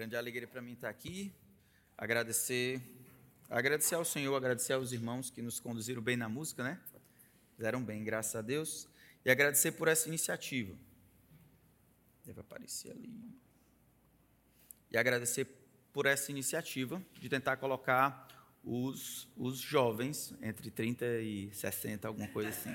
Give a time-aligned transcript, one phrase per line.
[0.00, 1.30] Grande alegria para mim estar aqui.
[1.94, 2.80] Agradecer,
[3.50, 6.80] agradecer ao Senhor, agradecer aos irmãos que nos conduziram bem na música, né?
[7.54, 8.88] Fizeram bem, graças a Deus.
[9.26, 10.74] E agradecer por essa iniciativa.
[12.24, 13.12] Deve aparecer ali.
[14.90, 15.46] E agradecer
[15.92, 18.26] por essa iniciativa de tentar colocar
[18.64, 22.74] os, os jovens entre 30 e 60, alguma coisa assim.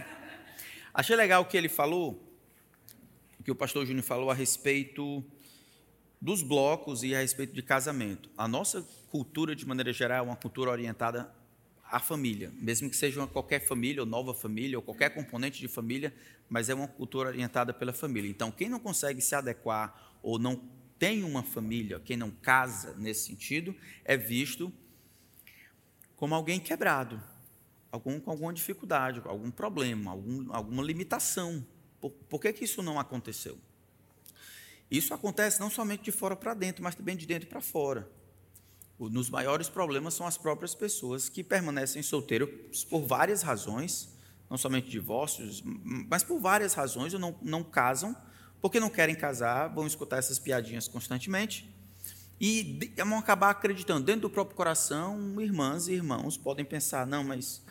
[0.94, 2.24] Achei legal o que ele falou,
[3.44, 5.26] que o pastor Júnior falou a respeito
[6.22, 8.30] dos blocos e a respeito de casamento.
[8.38, 11.34] A nossa cultura, de maneira geral, é uma cultura orientada
[11.84, 15.68] à família, mesmo que seja uma qualquer família, ou nova família, ou qualquer componente de
[15.68, 16.14] família,
[16.50, 18.30] mas é uma cultura orientada pela família.
[18.30, 20.62] Então, quem não consegue se adequar ou não
[20.98, 24.72] tem uma família, quem não casa nesse sentido, é visto
[26.16, 27.22] como alguém quebrado,
[27.92, 31.66] algum, com alguma dificuldade, algum problema, algum, alguma limitação.
[32.00, 33.58] Por, por que, que isso não aconteceu?
[34.90, 38.08] Isso acontece não somente de fora para dentro, mas também de dentro para fora.
[38.98, 44.10] Nos maiores problemas são as próprias pessoas que permanecem solteiros por várias razões,
[44.50, 48.16] não somente divórcios, mas por várias razões, ou não, não casam,
[48.62, 51.70] porque não querem casar, vão escutar essas piadinhas constantemente,
[52.40, 57.64] e vão acabar acreditando, dentro do próprio coração, irmãs e irmãos podem pensar: não, mas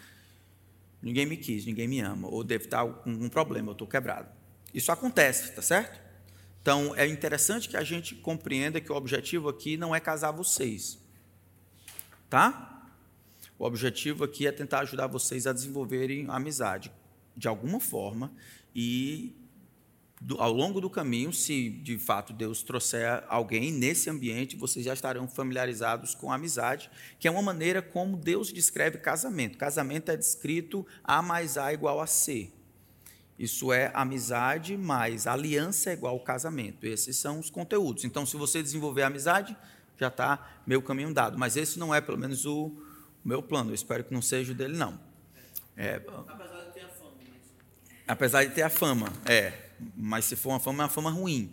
[1.03, 4.29] ninguém me quis, ninguém me ama, ou deve estar com um problema, eu estou quebrado.
[4.73, 6.04] Isso acontece, tá certo?
[6.65, 10.99] Então, é interessante que a gente compreenda que o objetivo aqui não é casar vocês.
[12.31, 12.89] Tá?
[13.59, 16.91] O objetivo aqui é tentar ajudar vocês a desenvolverem amizade
[17.37, 18.33] de alguma forma
[18.75, 19.37] e
[20.39, 25.29] ao longo do caminho, se de fato Deus trouxer alguém nesse ambiente, vocês já estarão
[25.29, 29.59] familiarizados com a amizade, que é uma maneira como Deus descreve casamento.
[29.59, 32.51] Casamento é descrito A mais A igual a C.
[33.39, 36.87] Isso é amizade mais aliança é igual ao casamento.
[36.87, 38.05] Esses são os conteúdos.
[38.05, 39.57] Então, se você desenvolver a amizade,
[39.99, 41.37] já está meu caminho dado.
[41.37, 42.83] Mas esse não é, pelo menos, o, o
[43.25, 43.71] meu plano.
[43.71, 44.99] Eu espero que não seja o dele, não.
[45.77, 47.13] É, apesar de ter a fama.
[47.19, 48.07] Mas...
[48.07, 49.53] Apesar de ter a fama, é.
[49.97, 51.53] Mas se for uma fama, é uma fama ruim.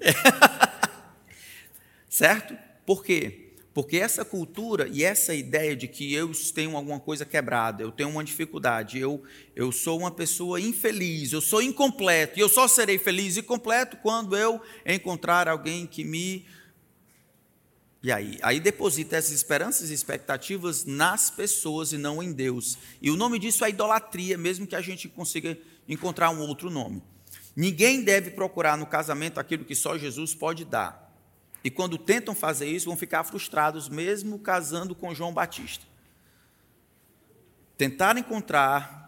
[2.08, 2.56] certo?
[2.86, 3.49] Por quê?
[3.72, 8.08] Porque essa cultura e essa ideia de que eu tenho alguma coisa quebrada, eu tenho
[8.08, 9.22] uma dificuldade, eu,
[9.54, 13.96] eu sou uma pessoa infeliz, eu sou incompleto, e eu só serei feliz e completo
[13.98, 16.46] quando eu encontrar alguém que me.
[18.02, 18.38] E aí?
[18.42, 22.76] Aí deposita essas esperanças e expectativas nas pessoas e não em Deus.
[23.00, 25.56] E o nome disso é idolatria, mesmo que a gente consiga
[25.88, 27.02] encontrar um outro nome.
[27.54, 31.09] Ninguém deve procurar no casamento aquilo que só Jesus pode dar.
[31.62, 35.84] E quando tentam fazer isso, vão ficar frustrados, mesmo casando com João Batista.
[37.76, 39.00] Tentar encontrar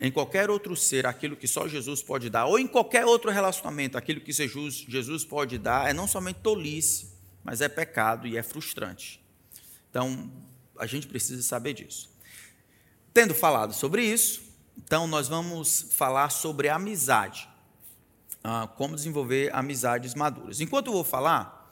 [0.00, 3.96] em qualquer outro ser aquilo que só Jesus pode dar, ou em qualquer outro relacionamento
[3.96, 7.08] aquilo que Jesus, Jesus pode dar, é não somente tolice,
[7.42, 9.22] mas é pecado e é frustrante.
[9.88, 10.30] Então,
[10.78, 12.10] a gente precisa saber disso.
[13.14, 14.42] Tendo falado sobre isso,
[14.76, 17.48] então nós vamos falar sobre amizade.
[18.42, 20.60] Ah, como desenvolver amizades maduras.
[20.60, 21.63] Enquanto eu vou falar,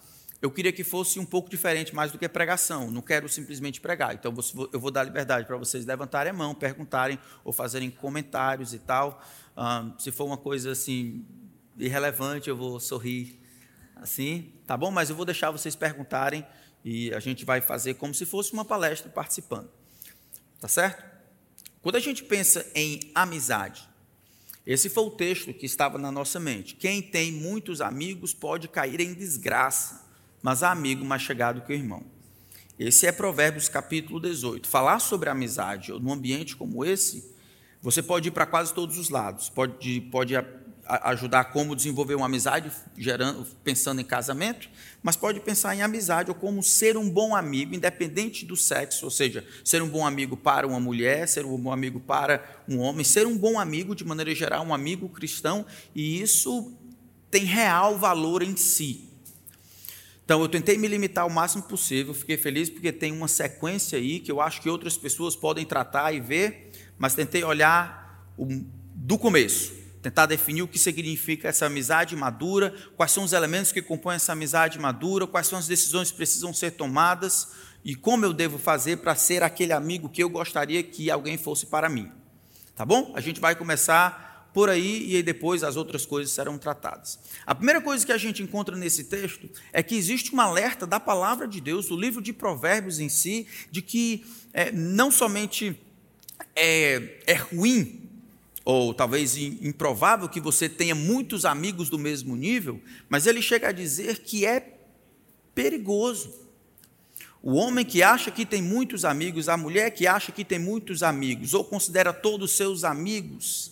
[0.43, 2.91] eu queria que fosse um pouco diferente mais do que pregação.
[2.91, 4.13] Não quero simplesmente pregar.
[4.13, 4.35] Então
[4.73, 9.25] eu vou dar liberdade para vocês levantarem a mão, perguntarem ou fazerem comentários e tal.
[10.01, 11.25] se for uma coisa assim
[11.79, 13.41] irrelevante, eu vou sorrir
[13.95, 14.91] assim, tá bom?
[14.91, 16.45] Mas eu vou deixar vocês perguntarem
[16.85, 19.71] e a gente vai fazer como se fosse uma palestra participando.
[20.61, 21.05] Tá certo?
[21.81, 23.89] Quando a gente pensa em amizade,
[24.67, 26.75] esse foi o texto que estava na nossa mente.
[26.75, 30.02] Quem tem muitos amigos pode cair em desgraça
[30.43, 32.03] mas há amigo mais chegado que o irmão.
[32.79, 34.69] Esse é Provérbios capítulo 18.
[34.69, 37.33] Falar sobre amizade num ambiente como esse,
[37.81, 39.49] você pode ir para quase todos os lados.
[39.49, 40.35] Pode, pode
[40.85, 44.69] ajudar como desenvolver uma amizade, gerando, pensando em casamento,
[45.03, 49.11] mas pode pensar em amizade ou como ser um bom amigo, independente do sexo, ou
[49.11, 53.05] seja, ser um bom amigo para uma mulher, ser um bom amigo para um homem,
[53.05, 55.65] ser um bom amigo, de maneira geral, um amigo cristão,
[55.95, 56.73] e isso
[57.31, 59.12] tem real valor em si.
[60.25, 64.21] Então eu tentei me limitar o máximo possível, fiquei feliz porque tem uma sequência aí
[64.21, 68.25] que eu acho que outras pessoas podem tratar e ver, mas tentei olhar
[68.95, 73.83] do começo, tentar definir o que significa essa amizade madura, quais são os elementos que
[73.83, 77.49] compõem essa amizade madura, quais são as decisões que precisam ser tomadas
[77.85, 81.67] e como eu devo fazer para ser aquele amigo que eu gostaria que alguém fosse
[81.67, 82.11] para mim.
[82.77, 83.13] Tá bom?
[83.15, 87.19] A gente vai começar por aí e aí depois as outras coisas serão tratadas.
[87.47, 91.01] A primeira coisa que a gente encontra nesse texto é que existe um alerta da
[91.01, 95.79] palavra de Deus, do livro de Provérbios em si, de que é, não somente
[96.55, 98.03] é, é ruim
[98.65, 103.73] ou talvez improvável que você tenha muitos amigos do mesmo nível, mas ele chega a
[103.73, 104.79] dizer que é
[105.55, 106.33] perigoso.
[107.43, 111.03] O homem que acha que tem muitos amigos, a mulher que acha que tem muitos
[111.03, 113.72] amigos, ou considera todos seus amigos,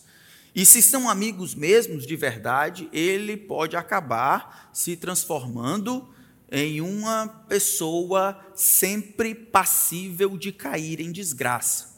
[0.54, 6.08] e se são amigos mesmos de verdade, ele pode acabar se transformando
[6.50, 11.90] em uma pessoa sempre passível de cair em desgraça.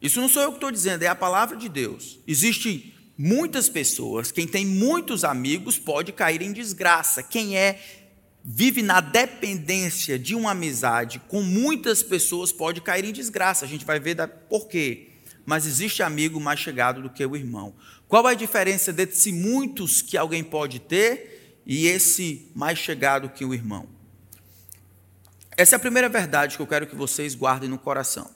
[0.00, 2.18] Isso não sou eu que estou dizendo, é a palavra de Deus.
[2.26, 7.22] Existem muitas pessoas, quem tem muitos amigos pode cair em desgraça.
[7.22, 7.80] Quem é
[8.44, 13.64] vive na dependência de uma amizade com muitas pessoas pode cair em desgraça.
[13.64, 15.11] A gente vai ver da, por quê.
[15.44, 17.74] Mas existe amigo mais chegado do que o irmão.
[18.08, 23.54] Qual a diferença desses muitos que alguém pode ter e esse mais chegado que o
[23.54, 23.88] irmão?
[25.56, 28.30] Essa é a primeira verdade que eu quero que vocês guardem no coração.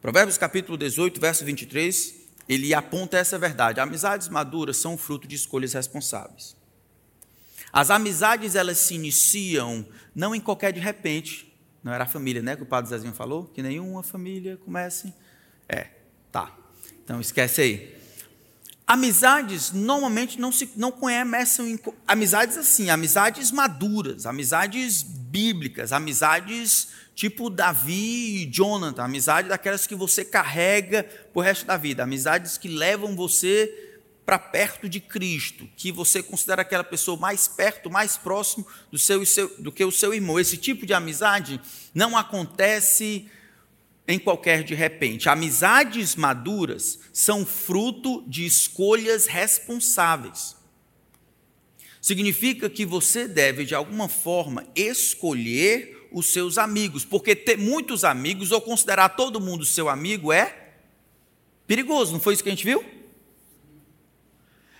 [0.00, 2.14] Provérbios capítulo 18, verso 23,
[2.46, 3.80] ele aponta essa verdade.
[3.80, 6.54] Amizades maduras são fruto de escolhas responsáveis.
[7.72, 9.84] As amizades, elas se iniciam
[10.14, 11.53] não em qualquer de repente.
[11.84, 13.44] Não era a família, né, que o padre Zezinho falou?
[13.44, 15.12] Que nenhuma família comece.
[15.68, 15.88] É,
[16.32, 16.50] tá.
[17.04, 17.94] Então esquece aí.
[18.86, 27.48] Amizades normalmente não se não começam em amizades assim, amizades maduras, amizades bíblicas, amizades tipo
[27.48, 33.14] Davi e Jonathan, amizade daquelas que você carrega o resto da vida, amizades que levam
[33.14, 33.93] você
[34.24, 39.22] para perto de Cristo, que você considera aquela pessoa mais perto, mais próximo do, seu,
[39.58, 40.40] do que o seu irmão.
[40.40, 41.60] Esse tipo de amizade
[41.94, 43.28] não acontece
[44.08, 45.28] em qualquer de repente.
[45.28, 50.56] Amizades maduras são fruto de escolhas responsáveis.
[52.00, 58.52] Significa que você deve, de alguma forma, escolher os seus amigos, porque ter muitos amigos
[58.52, 60.72] ou considerar todo mundo seu amigo é
[61.66, 62.84] perigoso, não foi isso que a gente viu?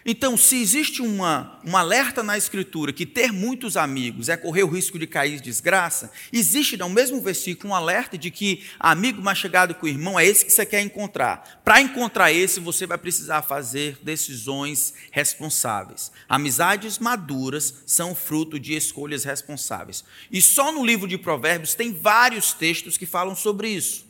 [0.06, 4.68] Então, se existe uma, um alerta na Escritura que ter muitos amigos é correr o
[4.68, 9.38] risco de cair em desgraça, existe no mesmo versículo um alerta de que amigo mais
[9.38, 11.62] chegado que o irmão é esse que você quer encontrar.
[11.64, 16.12] Para encontrar esse, você vai precisar fazer decisões responsáveis.
[16.28, 20.04] Amizades maduras são fruto de escolhas responsáveis.
[20.30, 24.03] E só no livro de Provérbios tem vários textos que falam sobre isso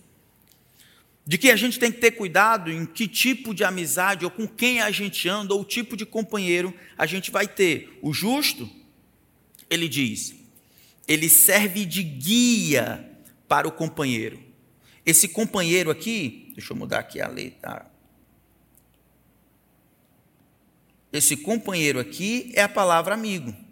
[1.27, 4.47] de que a gente tem que ter cuidado em que tipo de amizade ou com
[4.47, 7.99] quem a gente anda ou o tipo de companheiro a gente vai ter.
[8.03, 8.69] O justo,
[9.71, 10.35] ele diz,
[11.09, 13.11] ele serve de guia
[13.49, 14.43] para o companheiro.
[15.05, 17.91] Esse companheiro aqui, deixa eu mudar aqui a letra.
[21.13, 23.64] Esse companheiro aqui é a palavra amigo.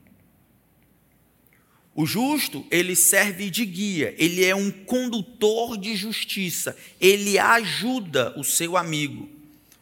[1.94, 8.42] O justo, ele serve de guia, ele é um condutor de justiça, ele ajuda o
[8.42, 9.28] seu amigo.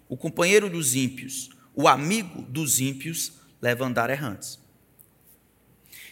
[0.08, 4.58] O companheiro dos ímpios, o amigo dos ímpios, leva a andar errantes.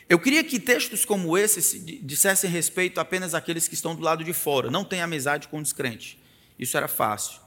[0.09, 4.33] Eu queria que textos como esse dissessem respeito apenas àqueles que estão do lado de
[4.33, 6.19] fora, não tem amizade com o descrente.
[6.59, 7.41] Isso era fácil.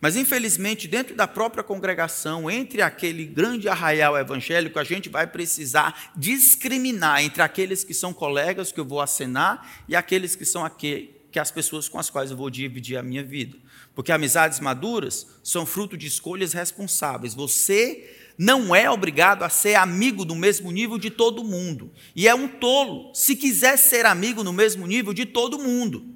[0.00, 6.12] Mas, infelizmente, dentro da própria congregação, entre aquele grande arraial evangélico, a gente vai precisar
[6.16, 11.10] discriminar entre aqueles que são colegas que eu vou acenar e aqueles que são aqui,
[11.32, 13.56] que as pessoas com as quais eu vou dividir a minha vida.
[13.92, 17.34] Porque amizades maduras são fruto de escolhas responsáveis.
[17.34, 21.90] Você não é obrigado a ser amigo do mesmo nível de todo mundo.
[22.14, 26.06] E é um tolo se quiser ser amigo no mesmo nível de todo mundo.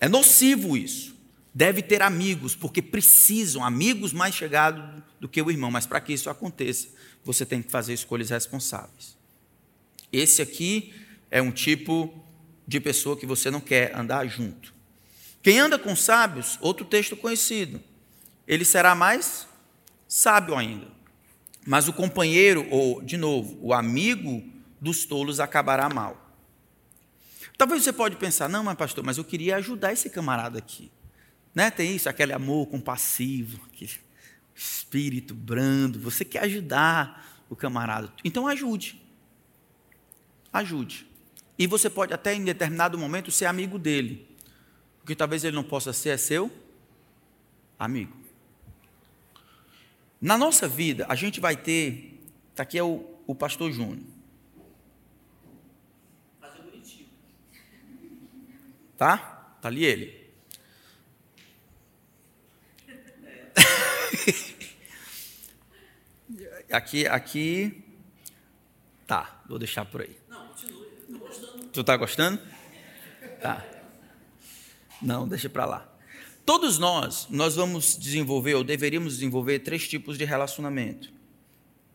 [0.00, 1.17] É nocivo isso
[1.54, 5.70] deve ter amigos, porque precisam, amigos mais chegados do que o irmão.
[5.70, 6.88] Mas para que isso aconteça,
[7.24, 9.16] você tem que fazer escolhas responsáveis.
[10.12, 10.94] Esse aqui
[11.30, 12.12] é um tipo
[12.66, 14.74] de pessoa que você não quer andar junto.
[15.42, 17.80] Quem anda com sábios, outro texto conhecido,
[18.46, 19.46] ele será mais
[20.06, 20.86] sábio ainda.
[21.66, 24.42] Mas o companheiro, ou, de novo, o amigo
[24.80, 26.28] dos tolos acabará mal.
[27.58, 30.90] Talvez você pode pensar, não, mas pastor, mas eu queria ajudar esse camarada aqui.
[31.58, 31.72] Né?
[31.72, 33.90] Tem isso, aquele amor compassivo, aquele
[34.54, 35.98] espírito brando.
[35.98, 38.12] Você quer ajudar o camarada.
[38.24, 39.02] Então ajude.
[40.52, 41.04] Ajude.
[41.58, 44.24] E você pode até em determinado momento ser amigo dele.
[45.02, 46.48] O que talvez ele não possa ser é seu
[47.76, 48.16] amigo.
[50.20, 52.22] Na nossa vida, a gente vai ter.
[52.52, 54.06] Está aqui é o, o pastor Júnior.
[58.96, 59.54] Tá?
[59.56, 60.27] Está ali ele.
[66.70, 67.84] Aqui, aqui.
[69.06, 70.16] Tá, vou deixar por aí.
[70.28, 70.86] Não, continue.
[71.00, 71.64] Estou gostando.
[71.64, 72.42] Tu tá gostando?
[73.40, 73.64] Tá.
[75.00, 75.98] Não, deixa para lá.
[76.44, 81.12] Todos nós, nós vamos desenvolver ou deveríamos desenvolver três tipos de relacionamento.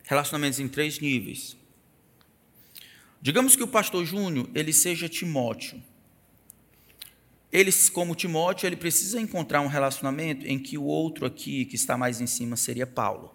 [0.04, 1.58] Relacionamentos em três níveis.
[3.22, 5.82] Digamos que o pastor Júnior, ele seja Timóteo.
[7.52, 11.98] Ele, como Timóteo, ele precisa encontrar um relacionamento em que o outro aqui, que está
[11.98, 13.34] mais em cima, seria Paulo.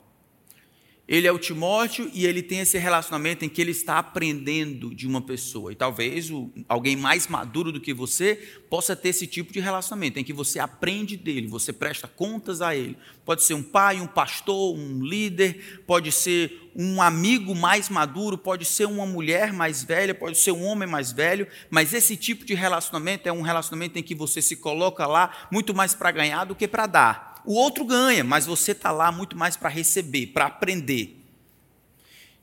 [1.08, 5.06] Ele é o Timóteo e ele tem esse relacionamento em que ele está aprendendo de
[5.06, 5.72] uma pessoa.
[5.72, 8.34] E talvez o, alguém mais maduro do que você
[8.68, 12.76] possa ter esse tipo de relacionamento, em que você aprende dele, você presta contas a
[12.76, 12.94] ele.
[13.24, 18.66] Pode ser um pai, um pastor, um líder, pode ser um amigo mais maduro, pode
[18.66, 22.54] ser uma mulher mais velha, pode ser um homem mais velho, mas esse tipo de
[22.54, 26.54] relacionamento é um relacionamento em que você se coloca lá muito mais para ganhar do
[26.54, 27.27] que para dar.
[27.48, 31.18] O outro ganha, mas você está lá muito mais para receber, para aprender.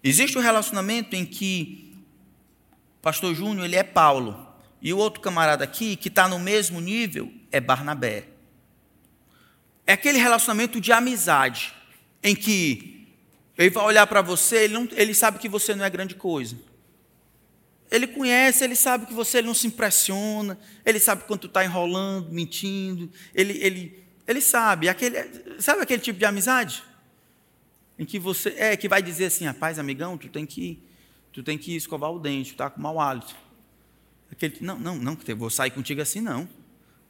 [0.04, 1.96] Existe um relacionamento em que
[2.98, 6.82] o pastor Júnior ele é Paulo, e o outro camarada aqui, que está no mesmo
[6.82, 8.30] nível, é Barnabé.
[9.86, 11.72] É aquele relacionamento de amizade,
[12.24, 13.08] em que
[13.60, 16.58] ele vai olhar para você, ele, não, ele sabe que você não é grande coisa.
[17.92, 23.12] Ele conhece, ele sabe que você não se impressiona, ele sabe quando está enrolando, mentindo,
[23.36, 26.84] ele, ele, ele sabe, aquele, sabe aquele tipo de amizade?
[27.98, 30.84] Em que você é que vai dizer assim, rapaz, amigão, tu tem que
[31.32, 33.36] tu tem que escovar o dente, tu tá com mau hálito.
[34.32, 36.48] Aquele, não, não, não, vou sair contigo assim não.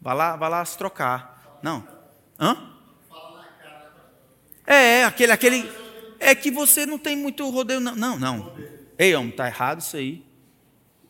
[0.02, 1.60] Vai lá, vai lá se trocar.
[1.64, 1.88] Não.
[2.40, 2.72] Hã?
[4.68, 5.72] É, aquele, aquele
[6.20, 8.58] é que você não tem muito rodeio não, não, não.
[8.98, 10.26] Ei, homem, tá errado isso aí.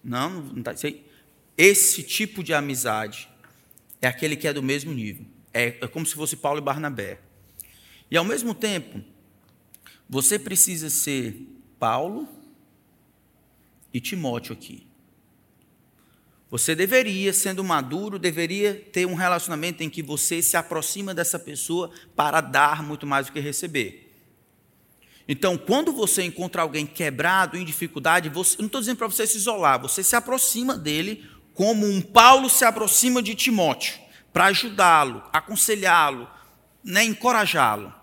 [0.04, 1.06] Não, não tá isso aí.
[1.58, 3.30] Esse tipo de amizade
[4.02, 5.26] é aquele que é do mesmo nível.
[5.56, 7.18] É, é como se fosse Paulo e Barnabé.
[8.12, 9.02] E ao mesmo tempo,
[10.08, 11.48] você precisa ser
[11.80, 12.28] Paulo
[13.94, 14.86] e Timóteo aqui.
[16.52, 21.90] Você deveria, sendo maduro, deveria ter um relacionamento em que você se aproxima dessa pessoa
[22.18, 24.14] para dar muito mais do que receber.
[25.26, 29.38] Então, quando você encontra alguém quebrado, em dificuldade, você, não estou dizendo para você se
[29.38, 34.05] isolar, você se aproxima dele como um Paulo se aproxima de Timóteo
[34.36, 36.30] para ajudá-lo, aconselhá-lo,
[36.84, 37.94] né, encorajá-lo.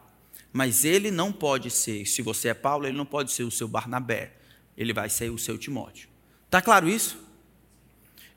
[0.50, 3.68] Mas ele não pode ser, se você é Paulo, ele não pode ser o seu
[3.68, 4.32] Barnabé,
[4.74, 6.08] ele vai ser o seu Timóteo.
[6.46, 7.18] Está claro isso?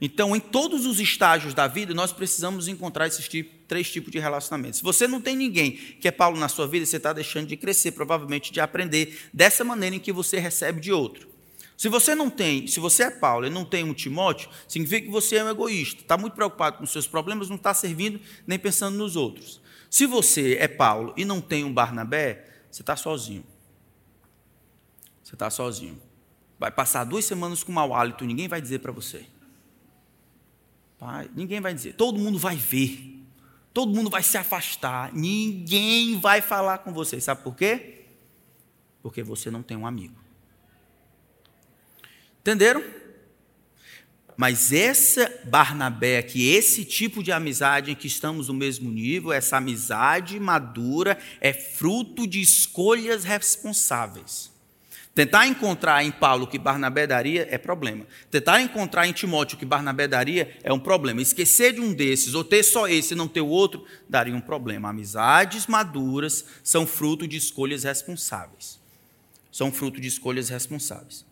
[0.02, 3.30] Então, em todos os estágios da vida, nós precisamos encontrar esses
[3.66, 4.80] três tipos de relacionamentos.
[4.80, 7.56] Se você não tem ninguém que é Paulo na sua vida, você está deixando de
[7.56, 11.30] crescer, provavelmente de aprender dessa maneira em que você recebe de outro.
[11.78, 15.12] Se você não tem, se você é Paulo e não tem um Timóteo, significa que
[15.12, 18.98] você é um egoísta, está muito preocupado com seus problemas, não está servindo nem pensando
[18.98, 19.62] nos outros.
[19.90, 23.46] Se você é Paulo e não tem um Barnabé, você está sozinho.
[25.24, 26.02] Você está sozinho.
[26.58, 29.26] Vai passar duas semanas com mau hálito, ninguém vai dizer para você.
[30.98, 31.94] Pai, ninguém vai dizer.
[31.94, 33.22] Todo mundo vai ver.
[33.74, 35.14] Todo mundo vai se afastar.
[35.14, 37.20] Ninguém vai falar com você.
[37.20, 38.06] Sabe por quê?
[39.02, 40.25] Porque você não tem um amigo.
[42.46, 42.84] Entenderam?
[44.38, 49.58] Mas essa Barnabé aqui, esse tipo de amizade em que estamos no mesmo nível, essa
[49.58, 54.54] amizade madura, é fruto de escolhas responsáveis.
[55.16, 58.06] Tentar encontrar em Paulo o que Barnabé daria é problema.
[58.30, 61.24] Tentar encontrar em Timóteo o que Barnabé daria é um problema.
[61.24, 64.42] Esquecer de um desses, ou ter só esse e não ter o outro, daria um
[64.42, 64.90] problema.
[64.90, 68.80] Amizades maduras são fruto de escolhas responsáveis.
[69.52, 71.26] São fruto de escolhas responsáveis.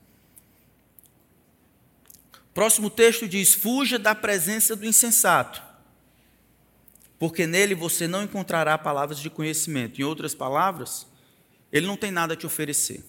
[2.53, 5.61] Próximo texto diz: Fuja da presença do insensato,
[7.17, 9.99] porque nele você não encontrará palavras de conhecimento.
[9.99, 11.07] Em outras palavras,
[11.71, 13.03] ele não tem nada a te oferecer.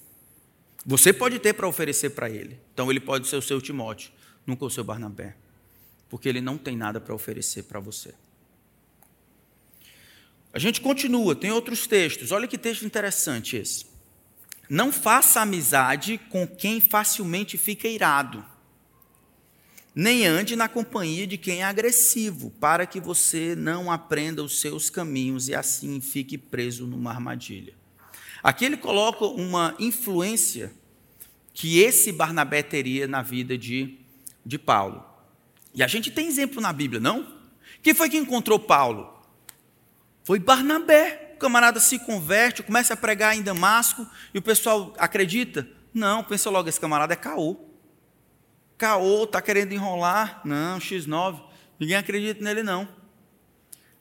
[0.87, 2.59] Você pode ter para oferecer para ele.
[2.73, 4.11] Então ele pode ser o seu Timóteo,
[4.47, 5.37] nunca o seu Barnabé,
[6.09, 8.15] porque ele não tem nada para oferecer para você.
[10.53, 12.31] A gente continua, tem outros textos.
[12.31, 13.87] Olha que texto interessante esse.
[14.71, 18.54] Não faça amizade com quem facilmente fica irado
[19.95, 24.91] nem ande na companhia de quem é agressivo, para que você não aprenda os seus
[24.91, 27.75] caminhos e assim fique preso numa armadilha.
[28.43, 30.73] Aqui ele coloca uma influência
[31.53, 33.97] que esse Barnabé teria na vida de,
[34.45, 35.05] de Paulo.
[35.73, 37.27] E a gente tem exemplo na Bíblia, não?
[37.81, 39.23] Quem foi que encontrou Paulo?
[40.25, 41.33] Foi Barnabé.
[41.35, 45.69] O camarada se converte, começa a pregar em Damasco e o pessoal acredita?
[45.93, 47.74] Não, pensa logo, esse camarada é caô.
[48.77, 50.41] Caô, está querendo enrolar.
[50.45, 51.41] Não, X9.
[51.79, 52.89] Ninguém acredita nele, não.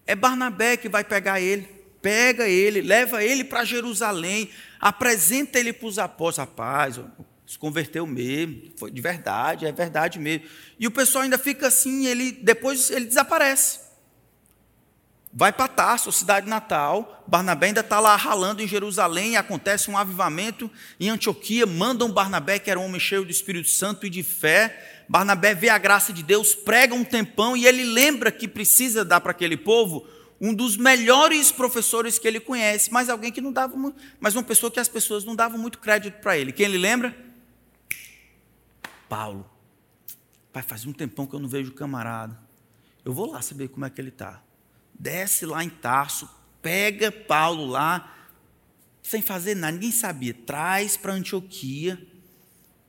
[0.06, 1.68] É Barnabé que vai pegar ele.
[2.01, 6.50] Pega ele, leva ele para Jerusalém, apresenta ele para os apóstolos.
[6.50, 7.00] Rapaz,
[7.48, 10.46] se converteu mesmo, foi de verdade, é verdade mesmo.
[10.77, 13.80] E o pessoal ainda fica assim, ele depois ele desaparece.
[15.34, 17.24] Vai para Tarso, cidade natal.
[17.28, 19.36] Barnabé ainda está lá ralando em Jerusalém.
[19.36, 21.66] Acontece um avivamento em Antioquia.
[21.66, 25.06] Mandam Barnabé, que era um homem cheio do Espírito Santo e de fé.
[25.10, 29.20] Barnabé vê a graça de Deus, prega um tempão e ele lembra que precisa dar
[29.20, 30.08] para aquele povo
[30.40, 33.75] um dos melhores professores que ele conhece, mas alguém que não dava
[34.20, 36.52] mas uma pessoa que as pessoas não davam muito crédito para ele.
[36.52, 37.16] Quem ele lembra?
[39.08, 39.50] Paulo.
[40.52, 42.38] Pai, faz um tempão que eu não vejo o camarada.
[43.04, 44.42] Eu vou lá saber como é que ele está
[44.97, 46.29] desce lá em Tarso,
[46.62, 48.15] pega Paulo lá,
[49.01, 52.01] sem fazer nada, ninguém sabia, traz para Antioquia,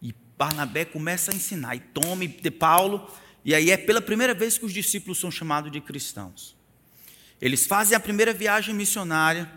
[0.00, 3.10] e Barnabé começa a ensinar, e tome de Paulo,
[3.44, 6.56] e aí é pela primeira vez que os discípulos são chamados de cristãos.
[7.40, 9.50] Eles fazem a primeira viagem missionária,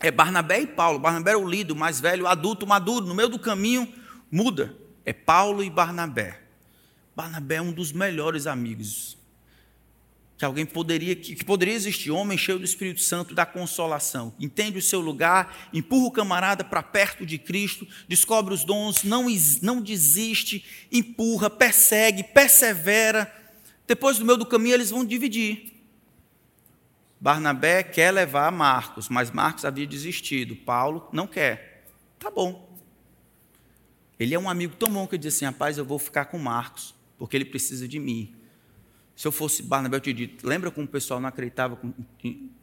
[0.00, 3.14] é Barnabé e Paulo, Barnabé é o líder, o mais velho, o adulto, maduro, no
[3.14, 3.90] meio do caminho,
[4.30, 6.40] muda, é Paulo e Barnabé.
[7.14, 9.21] Barnabé é um dos melhores amigos
[10.42, 14.82] que alguém poderia, que, poderia existir, homem cheio do Espírito Santo da consolação, entende o
[14.82, 19.26] seu lugar, empurra o camarada para perto de Cristo, descobre os dons, não,
[19.62, 23.32] não desiste, empurra, persegue, persevera.
[23.86, 25.80] Depois do meio do caminho eles vão dividir.
[27.20, 30.56] Barnabé quer levar Marcos, mas Marcos havia desistido.
[30.56, 31.86] Paulo não quer.
[32.18, 32.68] Tá bom.
[34.18, 36.96] Ele é um amigo tão bom que diz assim: rapaz, eu vou ficar com Marcos,
[37.16, 38.41] porque ele precisa de mim.
[39.22, 41.78] Se eu fosse Barnabé, eu te dito, lembra como o pessoal não acreditava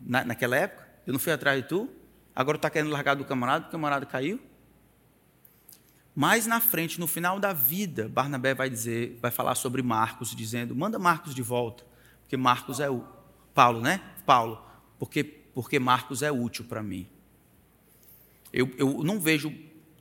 [0.01, 0.85] na, naquela época?
[1.07, 1.89] Eu não fui atrás de tu?
[2.35, 4.41] Agora está querendo largar do camarada, o camarada caiu?
[6.13, 10.75] Mais na frente, no final da vida, Barnabé vai dizer, vai falar sobre Marcos, dizendo:
[10.75, 11.85] manda Marcos de volta,
[12.23, 13.05] porque Marcos é o
[13.53, 14.01] Paulo, né?
[14.25, 14.61] Paulo,
[14.99, 17.07] porque porque Marcos é útil para mim.
[18.51, 19.49] Eu, eu não vejo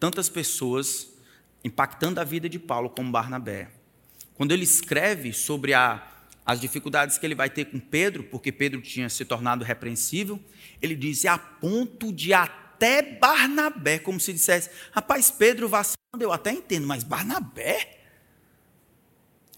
[0.01, 1.09] tantas pessoas
[1.63, 3.71] impactando a vida de Paulo como Barnabé.
[4.35, 6.18] Quando ele escreve sobre a
[6.49, 10.43] as dificuldades que ele vai ter com Pedro, porque Pedro tinha se tornado repreensível,
[10.81, 16.51] ele diz, a ponto de até Barnabé, como se dissesse, rapaz, Pedro vacilando, eu até
[16.51, 18.01] entendo, mas Barnabé?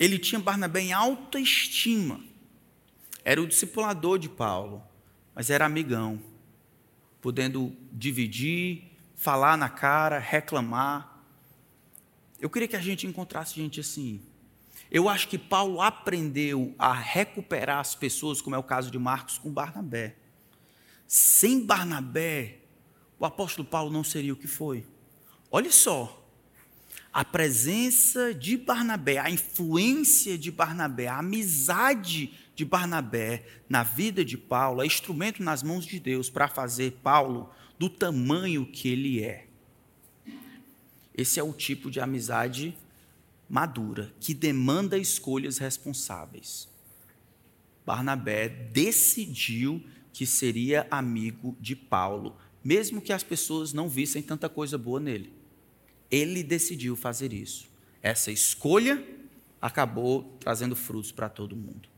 [0.01, 2.21] Ele tinha Barnabé em alta estima,
[3.25, 4.83] era o discipulador de Paulo,
[5.33, 6.21] mas era amigão,
[7.21, 11.23] podendo dividir, falar na cara, reclamar.
[12.41, 14.21] Eu queria que a gente encontrasse gente assim,
[14.91, 19.39] eu acho que Paulo aprendeu a recuperar as pessoas, como é o caso de Marcos
[19.39, 20.17] com Barnabé.
[21.07, 22.59] Sem Barnabé,
[23.19, 24.85] o apóstolo Paulo não seria o que foi.
[25.51, 26.21] Olha só,
[27.13, 34.37] a presença de Barnabé, a influência de Barnabé, a amizade de Barnabé na vida de
[34.37, 39.47] Paulo é instrumento nas mãos de Deus para fazer Paulo do tamanho que ele é.
[41.15, 42.77] Esse é o tipo de amizade
[43.51, 46.69] madura, que demanda escolhas responsáveis.
[47.85, 54.79] Barnabé decidiu que seria amigo de Paulo, mesmo que as pessoas não vissem tanta coisa
[54.79, 55.33] boa nele.
[56.09, 57.69] Ele decidiu fazer isso.
[58.01, 59.05] Essa escolha
[59.61, 61.89] acabou trazendo frutos para todo mundo.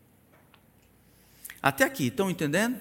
[1.63, 2.81] Até aqui, estão entendendo?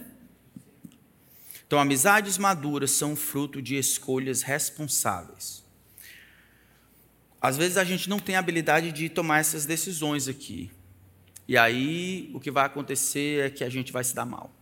[1.67, 5.63] Então, amizades maduras são fruto de escolhas responsáveis.
[7.41, 10.69] Às vezes a gente não tem a habilidade de tomar essas decisões aqui.
[11.47, 14.53] E aí o que vai acontecer é que a gente vai se dar mal.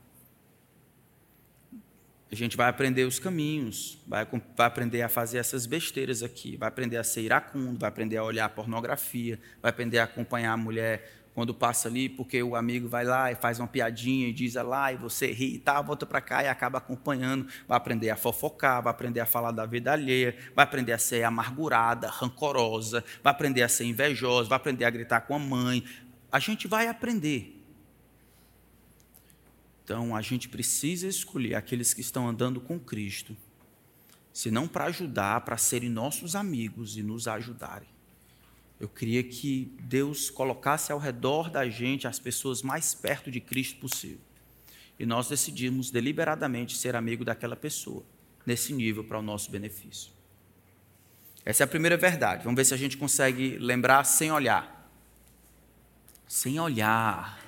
[2.31, 6.69] A gente vai aprender os caminhos, vai, vai, aprender a fazer essas besteiras aqui, vai
[6.69, 11.18] aprender a ser iracundo, vai aprender a olhar pornografia, vai aprender a acompanhar a mulher
[11.33, 14.91] quando passa ali, porque o amigo vai lá e faz uma piadinha e diz lá,
[14.91, 18.81] e você ri e tal, volta para cá e acaba acompanhando, vai aprender a fofocar,
[18.81, 23.61] vai aprender a falar da vida alheia, vai aprender a ser amargurada, rancorosa, vai aprender
[23.61, 25.83] a ser invejosa, vai aprender a gritar com a mãe.
[26.31, 27.55] A gente vai aprender.
[29.83, 33.35] Então, a gente precisa escolher aqueles que estão andando com Cristo,
[34.31, 37.98] se não para ajudar, para serem nossos amigos e nos ajudarem.
[38.79, 43.79] Eu queria que Deus colocasse ao redor da gente as pessoas mais perto de Cristo
[43.79, 44.21] possível.
[44.97, 48.03] E nós decidimos deliberadamente ser amigo daquela pessoa,
[48.45, 50.11] nesse nível, para o nosso benefício.
[51.43, 52.43] Essa é a primeira verdade.
[52.43, 54.89] Vamos ver se a gente consegue lembrar sem olhar.
[56.27, 57.43] Sem olhar.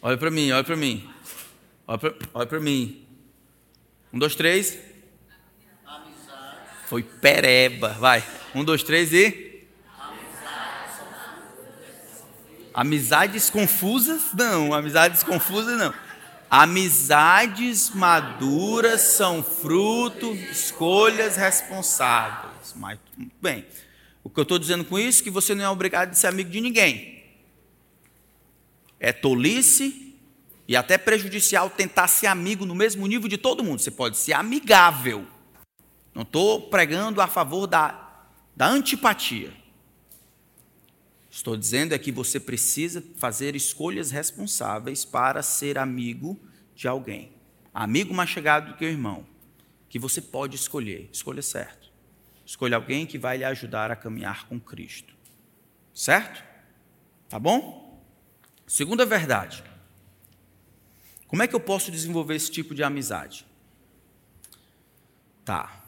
[0.00, 1.08] Olha para mim, olha para mim.
[1.86, 3.06] Olha para mim.
[4.12, 4.78] Um, dois, três.
[6.86, 7.90] Foi pereba.
[7.94, 8.24] Vai.
[8.54, 9.51] Um, dois, três e.
[12.74, 14.32] Amizades confusas?
[14.34, 15.92] Não, amizades confusas não.
[16.50, 22.74] Amizades maduras são fruto de escolhas responsáveis.
[22.76, 22.98] Mas,
[23.40, 23.64] bem,
[24.22, 26.26] o que eu estou dizendo com isso é que você não é obrigado a ser
[26.26, 27.24] amigo de ninguém.
[29.00, 30.14] É tolice
[30.68, 33.80] e até prejudicial tentar ser amigo no mesmo nível de todo mundo.
[33.80, 35.26] Você pode ser amigável.
[36.14, 39.61] Não estou pregando a favor da, da antipatia.
[41.32, 46.38] Estou dizendo é que você precisa fazer escolhas responsáveis para ser amigo
[46.74, 47.32] de alguém.
[47.72, 49.26] Amigo mais chegado do que o irmão.
[49.88, 51.08] Que você pode escolher.
[51.10, 51.90] Escolha certo.
[52.44, 55.14] Escolha alguém que vai lhe ajudar a caminhar com Cristo.
[55.94, 56.44] Certo?
[57.30, 58.04] Tá bom?
[58.66, 59.64] Segunda verdade.
[61.26, 63.46] Como é que eu posso desenvolver esse tipo de amizade?
[65.46, 65.82] Tá.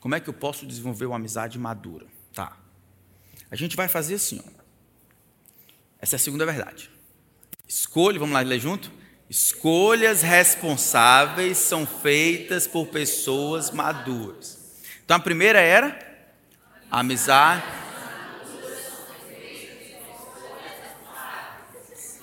[0.00, 2.06] Como é que eu posso desenvolver uma amizade madura?
[2.32, 2.56] Tá.
[3.50, 4.57] A gente vai fazer assim, ó.
[6.00, 6.90] Essa é a segunda verdade.
[7.66, 8.90] Escolha, vamos lá ler junto?
[9.28, 14.58] Escolhas responsáveis são feitas por pessoas maduras.
[15.04, 15.98] Então a primeira era
[16.90, 17.62] amizade.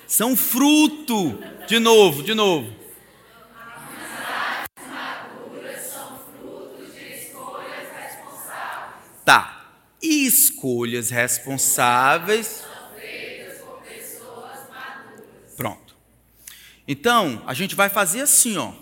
[0.08, 1.38] São fruto.
[1.68, 2.74] De novo, de novo.
[9.24, 9.74] Tá.
[10.02, 12.65] E escolhas responsáveis
[16.86, 18.72] Então, a gente vai fazer assim, ó.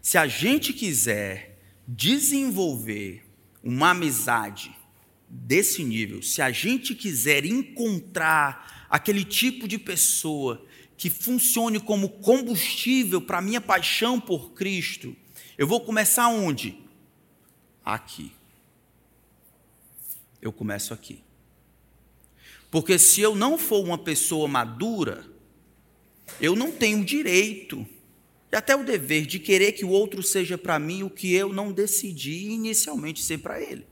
[0.00, 3.26] Se a gente quiser desenvolver
[3.62, 4.74] uma amizade
[5.28, 10.64] desse nível, se a gente quiser encontrar aquele tipo de pessoa
[10.96, 15.16] que funcione como combustível para a minha paixão por Cristo,
[15.56, 16.78] eu vou começar onde?
[17.84, 18.32] Aqui.
[20.40, 21.22] Eu começo aqui.
[22.70, 25.29] Porque se eu não for uma pessoa madura,
[26.40, 27.86] eu não tenho o direito
[28.52, 31.52] e até o dever de querer que o outro seja para mim o que eu
[31.52, 33.86] não decidi inicialmente ser para ele.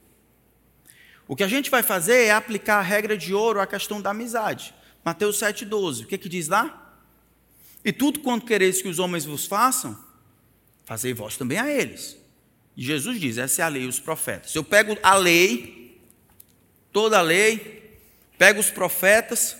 [1.29, 4.11] O que a gente vai fazer é aplicar a regra de ouro à questão da
[4.11, 4.75] amizade.
[5.05, 6.05] Mateus 7,12.
[6.05, 6.97] O que, é que diz lá?
[7.85, 9.97] E tudo quanto quereis que os homens vos façam,
[10.85, 12.17] fazei vós também a eles.
[12.77, 14.55] E Jesus diz: essa é a lei e os profetas.
[14.55, 16.01] Eu pego a lei,
[16.93, 17.99] toda a lei,
[18.37, 19.57] pego os profetas,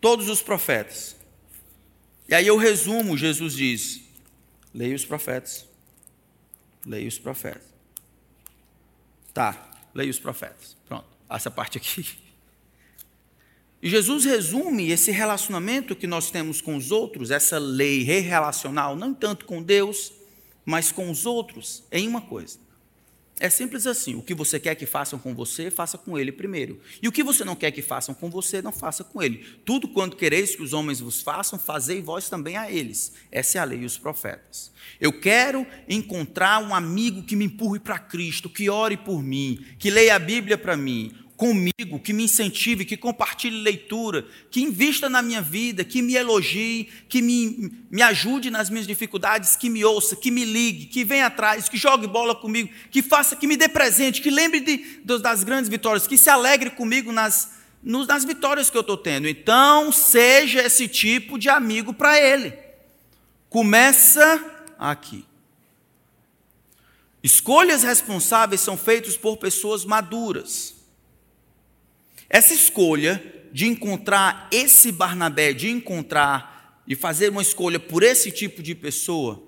[0.00, 1.16] todos os profetas,
[2.28, 4.00] e aí eu resumo, Jesus diz:
[4.74, 5.66] leia os profetas.
[6.84, 7.74] Leia os profetas.
[9.32, 10.76] Tá, leia os profetas.
[10.86, 12.06] Pronto, essa parte aqui.
[13.80, 19.14] E Jesus resume esse relacionamento que nós temos com os outros, essa lei relacional, não
[19.14, 20.12] tanto com Deus,
[20.64, 22.58] mas com os outros, em uma coisa:
[23.40, 24.14] é simples assim.
[24.14, 26.80] O que você quer que façam com você, faça com ele primeiro.
[27.00, 29.44] E o que você não quer que façam com você, não faça com ele.
[29.64, 33.12] Tudo quanto quereis que os homens vos façam, fazei vós também a eles.
[33.30, 34.72] Essa é a lei e os profetas.
[35.00, 39.90] Eu quero encontrar um amigo que me empurre para Cristo, que ore por mim, que
[39.90, 45.22] leia a Bíblia para mim, comigo, que me incentive, que compartilhe leitura, que invista na
[45.22, 50.16] minha vida, que me elogie, que me, me ajude nas minhas dificuldades, que me ouça,
[50.16, 53.68] que me ligue, que venha atrás, que jogue bola comigo, que faça, que me dê
[53.68, 58.76] presente, que lembre de, das grandes vitórias, que se alegre comigo nas, nas vitórias que
[58.76, 59.28] eu estou tendo.
[59.28, 62.52] Então, seja esse tipo de amigo para ele.
[63.48, 64.44] Começa
[64.76, 65.24] aqui.
[67.22, 70.77] Escolhas responsáveis são feitas por pessoas maduras.
[72.28, 78.62] Essa escolha de encontrar esse Barnabé, de encontrar e fazer uma escolha por esse tipo
[78.62, 79.42] de pessoa,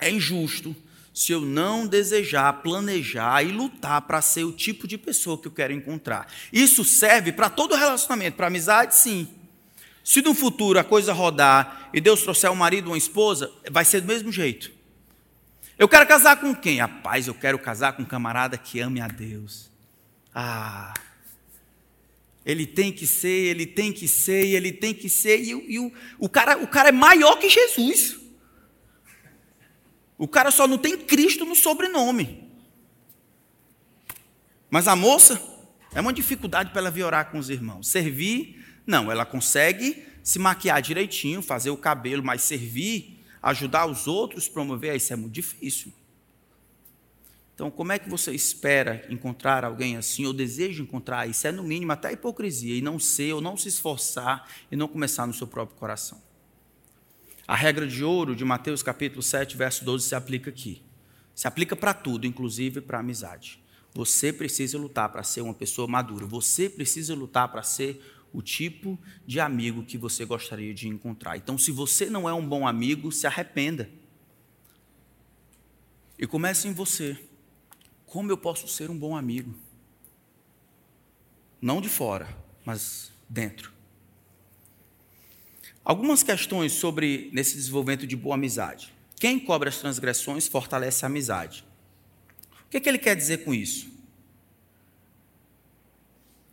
[0.00, 0.74] é injusto
[1.12, 5.52] se eu não desejar, planejar e lutar para ser o tipo de pessoa que eu
[5.52, 6.28] quero encontrar.
[6.52, 9.26] Isso serve para todo relacionamento, para amizade, sim.
[10.04, 13.84] Se no futuro a coisa rodar e Deus trouxer um marido ou uma esposa, vai
[13.84, 14.70] ser do mesmo jeito.
[15.76, 16.78] Eu quero casar com quem?
[16.78, 19.70] Rapaz, eu quero casar com um camarada que ame a Deus.
[20.32, 20.94] Ah,
[22.48, 25.92] ele tem que ser, ele tem que ser, ele tem que ser, e, e o,
[26.18, 28.18] o, cara, o cara é maior que Jesus.
[30.16, 32.48] O cara só não tem Cristo no sobrenome.
[34.70, 35.38] Mas a moça,
[35.94, 37.86] é uma dificuldade para ela vir orar com os irmãos.
[37.86, 44.48] Servir, não, ela consegue se maquiar direitinho, fazer o cabelo, mas servir, ajudar os outros,
[44.48, 45.92] promover, isso é muito difícil.
[47.58, 51.28] Então, como é que você espera encontrar alguém assim, ou deseja encontrar?
[51.28, 54.86] Isso é, no mínimo, até hipocrisia, e não ser, ou não se esforçar, e não
[54.86, 56.22] começar no seu próprio coração.
[57.48, 60.84] A regra de ouro de Mateus capítulo 7, verso 12, se aplica aqui.
[61.34, 63.60] Se aplica para tudo, inclusive para a amizade.
[63.92, 66.26] Você precisa lutar para ser uma pessoa madura.
[66.26, 68.00] Você precisa lutar para ser
[68.32, 71.36] o tipo de amigo que você gostaria de encontrar.
[71.36, 73.90] Então, se você não é um bom amigo, se arrependa.
[76.16, 77.18] E comece em você.
[78.08, 79.54] Como eu posso ser um bom amigo?
[81.60, 82.28] Não de fora,
[82.64, 83.72] mas dentro.
[85.84, 88.92] Algumas questões sobre nesse desenvolvimento de boa amizade.
[89.16, 91.64] Quem cobre as transgressões fortalece a amizade.
[92.66, 93.88] O que, é que ele quer dizer com isso?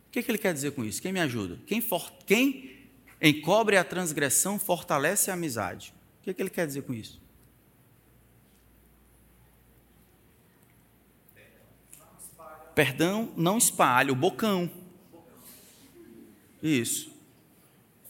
[0.08, 1.00] O que, é que ele quer dizer com isso?
[1.00, 1.58] Quem me ajuda?
[1.66, 2.86] Quem, for, quem
[3.20, 5.94] encobre a transgressão fortalece a amizade.
[6.20, 7.20] O que, é que ele quer dizer com isso?
[12.76, 14.70] Perdão não espalha, o bocão.
[16.62, 17.10] Isso.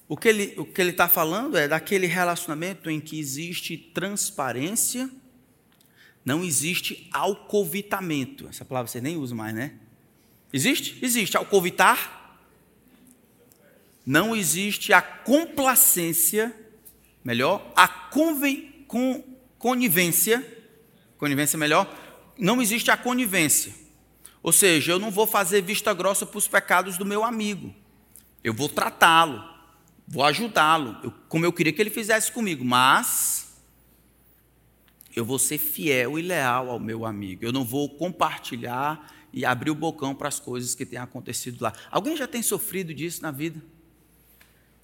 [0.09, 5.09] O que ele está falando é daquele relacionamento em que existe transparência,
[6.25, 8.49] não existe alcovitamento.
[8.49, 9.75] Essa palavra você nem usa mais, né?
[10.53, 10.99] Existe?
[11.01, 11.37] Existe.
[11.37, 12.41] Alcovitar.
[14.05, 16.53] Não existe a complacência,
[17.23, 19.23] melhor, a conven, con,
[19.61, 20.45] conivência.
[21.19, 21.89] Conivência melhor.
[22.37, 23.86] Não existe a conivência.
[24.47, 27.75] Ou seja, eu não vou fazer vista grossa para os pecados do meu amigo.
[28.45, 29.43] Eu vou tratá-lo,
[30.07, 33.57] vou ajudá-lo, como eu queria que ele fizesse comigo, mas
[35.17, 37.45] eu vou ser fiel e leal ao meu amigo.
[37.45, 41.73] Eu não vou compartilhar e abrir o bocão para as coisas que têm acontecido lá.
[41.91, 43.61] Alguém já tem sofrido disso na vida?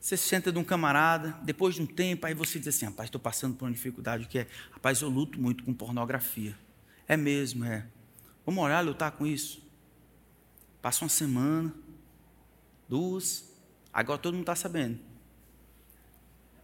[0.01, 3.07] Você se senta de um camarada, depois de um tempo, aí você diz assim: rapaz,
[3.07, 6.59] estou passando por uma dificuldade que é, rapaz, eu luto muito com pornografia.
[7.07, 7.87] É mesmo, é.
[8.45, 9.63] Vamos orar, lutar com isso.
[10.81, 11.73] Passa uma semana,
[12.89, 13.45] duas,
[13.93, 14.99] agora todo mundo está sabendo.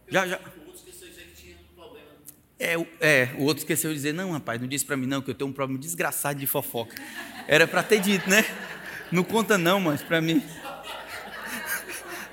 [0.07, 0.39] Já, já.
[2.61, 5.31] É, é, o outro esqueceu de dizer, não, rapaz, não disse para mim não, que
[5.31, 6.93] eu tenho um problema desgraçado de fofoca.
[7.47, 8.43] Era para ter dito, né?
[9.11, 10.43] Não conta não, mas para mim.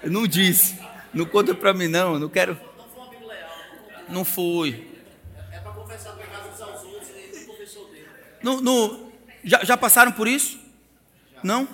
[0.03, 0.79] Não disse.
[1.15, 2.59] Não conta para mim não, não quero.
[2.77, 3.51] Não foi um amigo leal.
[4.09, 4.89] Não fui.
[5.53, 8.07] É para confessar pecados aos outros e não confessou dele.
[8.43, 9.06] No, no,
[9.47, 10.59] já, já passaram por isso?
[11.43, 11.69] Não?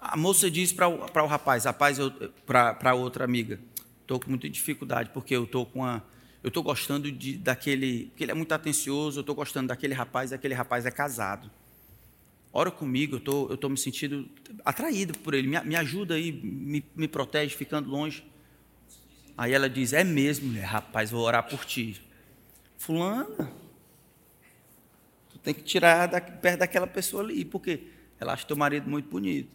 [0.00, 1.98] A moça disse para o, rapaz, rapaz,
[2.46, 3.58] para a outra amiga,
[4.00, 6.00] estou com muita dificuldade, porque eu estou com a.
[6.42, 8.06] Eu estou gostando de, daquele.
[8.06, 11.50] Porque ele é muito atencioso, eu estou gostando daquele rapaz, aquele rapaz é casado.
[12.52, 14.28] Ora comigo, eu tô, estou tô me sentindo
[14.64, 18.24] atraído por ele, me, me ajuda aí, me, me protege ficando longe.
[19.36, 22.00] Aí ela diz: É mesmo, rapaz, vou orar por ti.
[22.76, 23.52] Fulana,
[25.42, 27.84] tem que tirar da, perto daquela pessoa ali, porque
[28.20, 29.50] ela acha teu marido muito bonito.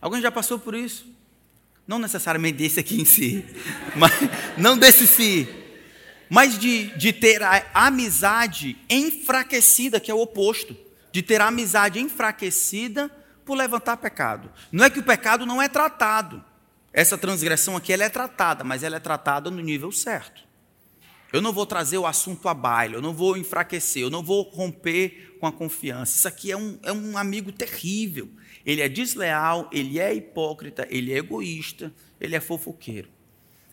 [0.00, 1.06] Alguém já passou por isso?
[1.86, 3.44] Não necessariamente desse aqui em si,
[3.96, 4.12] mas,
[4.56, 5.48] não desse si,
[6.28, 10.76] mas de, de ter a amizade enfraquecida, que é o oposto,
[11.12, 13.10] de ter a amizade enfraquecida
[13.44, 14.50] por levantar pecado.
[14.70, 16.42] Não é que o pecado não é tratado.
[16.92, 20.49] Essa transgressão aqui ela é tratada, mas ela é tratada no nível certo.
[21.32, 24.42] Eu não vou trazer o assunto a baile, eu não vou enfraquecer, eu não vou
[24.42, 26.16] romper com a confiança.
[26.16, 28.28] Isso aqui é um, é um amigo terrível.
[28.66, 33.08] Ele é desleal, ele é hipócrita, ele é egoísta, ele é fofoqueiro.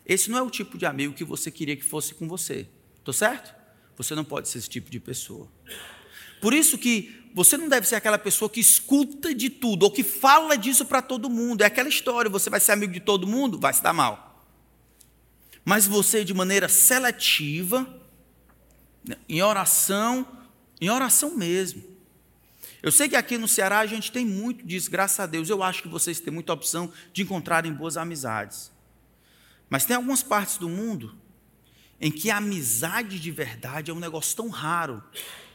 [0.05, 2.67] Esse não é o tipo de amigo que você queria que fosse com você.
[2.99, 3.53] Estou certo?
[3.97, 5.47] Você não pode ser esse tipo de pessoa.
[6.39, 10.03] Por isso que você não deve ser aquela pessoa que escuta de tudo ou que
[10.03, 11.63] fala disso para todo mundo.
[11.63, 14.26] É aquela história, você vai ser amigo de todo mundo, vai se dar mal
[15.67, 17.85] mas você de maneira seletiva,
[19.27, 20.25] em oração,
[20.79, 21.83] em oração mesmo.
[22.81, 25.49] Eu sei que aqui no Ceará a gente tem muito disso, graças a Deus.
[25.49, 28.71] Eu acho que vocês têm muita opção de encontrarem boas amizades.
[29.69, 31.17] Mas tem algumas partes do mundo
[31.99, 35.03] em que a amizade de verdade é um negócio tão raro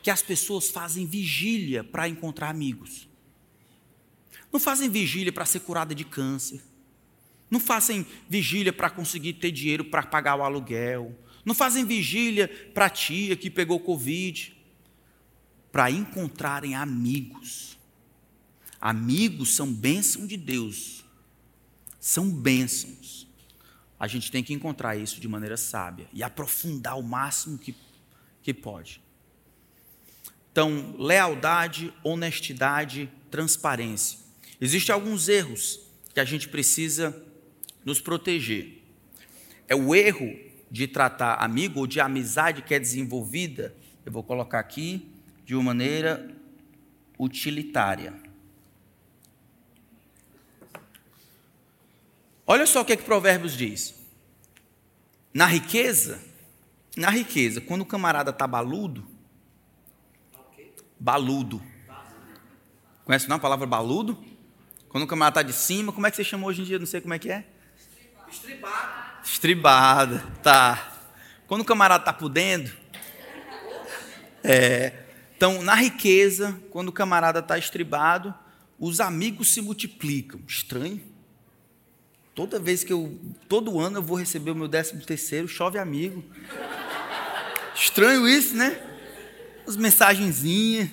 [0.02, 3.08] que as pessoas fazem vigília para encontrar amigos.
[4.52, 6.62] Não fazem vigília para ser curada de câncer.
[7.52, 11.14] Não fazem vigília para conseguir ter dinheiro para pagar o aluguel.
[11.44, 14.56] Não fazem vigília para a tia que pegou Covid.
[15.70, 17.76] Para encontrarem amigos.
[18.80, 21.04] Amigos são bênção de Deus.
[22.00, 23.28] São bênçãos.
[24.00, 27.76] A gente tem que encontrar isso de maneira sábia e aprofundar o máximo que,
[28.42, 29.02] que pode.
[30.50, 34.18] Então, lealdade, honestidade, transparência.
[34.58, 35.80] Existem alguns erros
[36.14, 37.30] que a gente precisa
[37.84, 38.82] nos proteger.
[39.68, 40.38] É o erro
[40.70, 45.08] de tratar amigo ou de amizade que é desenvolvida, eu vou colocar aqui,
[45.44, 46.34] de uma maneira
[47.18, 48.14] utilitária.
[52.46, 53.94] Olha só o que, é que Provérbios diz.
[55.32, 56.20] Na riqueza,
[56.96, 59.06] na riqueza, quando o camarada está baludo,
[60.98, 61.62] baludo.
[63.04, 64.22] Conhece não a palavra baludo?
[64.88, 66.78] Quando o camarada está de cima, como é que você chama hoje em dia?
[66.78, 67.46] Não sei como é que é.
[68.32, 69.04] Estribada.
[69.22, 70.92] Estribada, tá.
[71.46, 72.72] Quando o camarada está podendo.
[74.42, 74.94] É,
[75.36, 78.34] então, na riqueza, quando o camarada está estribado,
[78.78, 80.40] os amigos se multiplicam.
[80.48, 81.00] Estranho.
[82.34, 83.20] Toda vez que eu.
[83.50, 86.24] Todo ano eu vou receber o meu décimo terceiro, chove amigo.
[87.74, 88.80] Estranho isso, né?
[89.68, 90.88] As mensagenzinhas,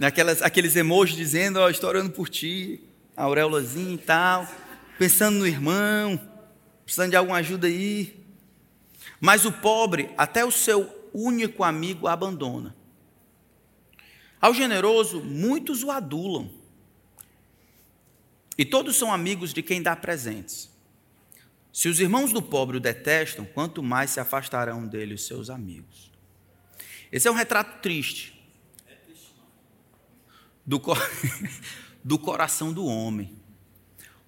[0.00, 2.82] aquelas, aqueles emojis dizendo, ó, oh, estou orando por ti,
[3.14, 4.48] auréolazinha e tal,
[4.98, 6.31] pensando no irmão,
[6.92, 8.22] precisando de alguma ajuda aí.
[9.18, 12.76] Mas o pobre, até o seu único amigo abandona.
[14.38, 16.50] Ao generoso, muitos o adulam.
[18.58, 20.70] E todos são amigos de quem dá presentes.
[21.72, 26.10] Se os irmãos do pobre o detestam, quanto mais se afastarão dele os seus amigos.
[27.10, 28.38] Esse é um retrato triste
[30.66, 30.98] do, cor...
[32.04, 33.41] do coração do homem.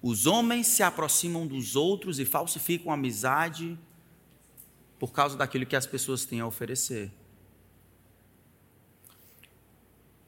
[0.07, 3.75] Os homens se aproximam dos outros e falsificam a amizade
[4.99, 7.11] por causa daquilo que as pessoas têm a oferecer.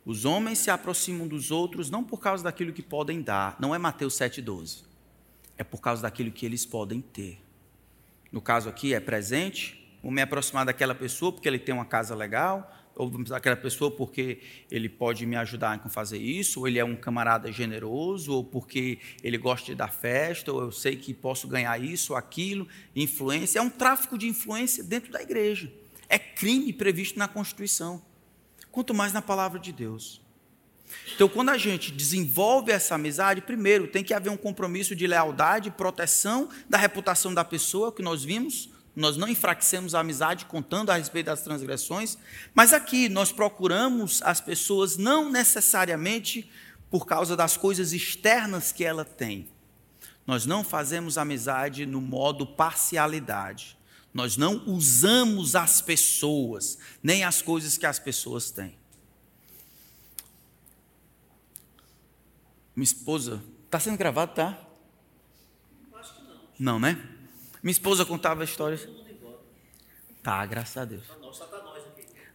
[0.03, 3.77] Os homens se aproximam dos outros não por causa daquilo que podem dar, não é
[3.77, 4.83] Mateus 7,12.
[5.55, 7.39] É por causa daquilo que eles podem ter.
[8.31, 12.15] No caso aqui é presente, vou me aproximar daquela pessoa porque ele tem uma casa
[12.15, 16.83] legal, ou daquela pessoa porque ele pode me ajudar a fazer isso, ou ele é
[16.83, 21.47] um camarada generoso, ou porque ele gosta de dar festa, ou eu sei que posso
[21.47, 23.60] ganhar isso ou aquilo, influência.
[23.60, 25.71] É um tráfico de influência dentro da igreja.
[26.10, 28.01] É crime previsto na Constituição
[28.77, 30.21] quanto mais na palavra de Deus.
[31.15, 35.71] Então, quando a gente desenvolve essa amizade, primeiro tem que haver um compromisso de lealdade
[35.71, 40.95] proteção da reputação da pessoa, que nós vimos, nós não enfraquecemos a amizade contando a
[40.95, 42.17] respeito das transgressões,
[42.51, 46.49] mas aqui nós procuramos as pessoas não necessariamente
[46.89, 49.49] por causa das coisas externas que ela tem.
[50.25, 53.77] Nós não fazemos amizade no modo parcialidade.
[54.12, 58.75] Nós não usamos as pessoas, nem as coisas que as pessoas têm.
[62.75, 63.43] Minha esposa.
[63.65, 64.60] Está sendo gravado, tá?
[65.93, 66.39] Acho que não.
[66.57, 67.16] Não, né?
[67.67, 68.88] Minha esposa contava histórias.
[70.23, 71.03] Tá, graças a Deus.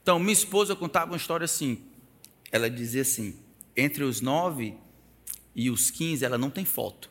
[0.03, 1.87] Então, minha esposa contava uma história assim.
[2.51, 3.41] Ela dizia assim:
[3.75, 4.77] entre os nove
[5.57, 7.11] e os quinze, ela não tem foto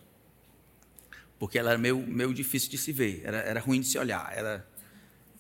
[1.40, 4.32] porque ela era meio, meio difícil de se ver, era, era ruim de se olhar,
[4.38, 4.64] ela,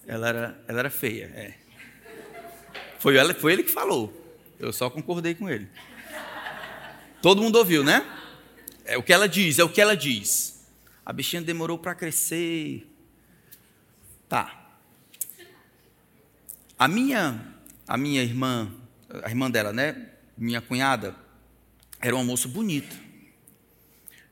[0.07, 1.25] ela, era, ela era feia.
[1.25, 1.53] É.
[2.97, 4.11] Foi, ela, foi ele que falou,
[4.57, 5.69] eu só concordei com ele.
[7.21, 8.03] Todo mundo ouviu, né?
[8.83, 10.50] É o que ela diz, é o que ela diz.
[11.11, 12.89] A bichinha demorou para crescer.
[14.29, 14.79] Tá.
[16.79, 17.53] A minha,
[17.85, 18.73] a minha irmã,
[19.21, 20.09] a irmã dela, né?
[20.37, 21.13] Minha cunhada,
[21.99, 22.95] era uma moça bonita.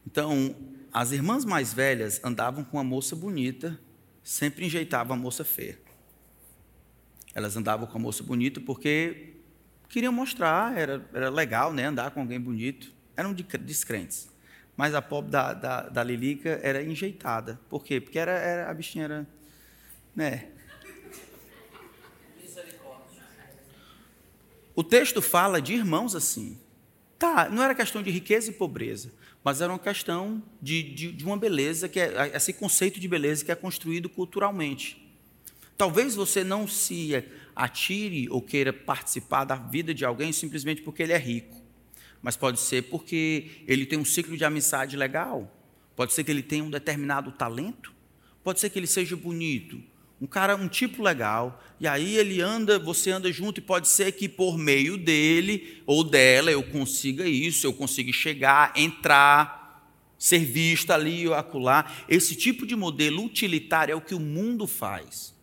[0.07, 0.55] Então,
[0.93, 3.77] as irmãs mais velhas andavam com uma moça bonita,
[4.23, 5.77] sempre enjeitavam a moça feia.
[7.35, 9.33] Elas andavam com a moça bonita porque
[9.89, 12.93] queriam mostrar, era, era legal né, andar com alguém bonito.
[13.17, 14.29] Eram descrentes.
[14.79, 17.59] Mas a pobre da, da, da Lilica era enjeitada.
[17.69, 17.99] Por quê?
[17.99, 19.27] Porque era, era, a bichinha era.
[20.15, 20.47] Né?
[24.73, 26.57] O texto fala de irmãos assim.
[27.17, 29.11] Tá, não era questão de riqueza e pobreza
[29.43, 33.43] mas era uma questão de, de, de uma beleza, que é esse conceito de beleza
[33.43, 35.05] que é construído culturalmente.
[35.77, 37.23] Talvez você não se
[37.55, 41.58] atire ou queira participar da vida de alguém simplesmente porque ele é rico,
[42.21, 45.55] mas pode ser porque ele tem um ciclo de amizade legal,
[45.95, 47.93] pode ser que ele tenha um determinado talento,
[48.43, 49.81] pode ser que ele seja bonito,
[50.21, 54.11] um cara, um tipo legal, e aí ele anda, você anda junto, e pode ser
[54.11, 59.59] que por meio dele ou dela eu consiga isso, eu consiga chegar, entrar,
[60.17, 61.89] ser visto ali ou acolá.
[62.09, 65.33] Esse tipo de modelo utilitário é o que o mundo faz.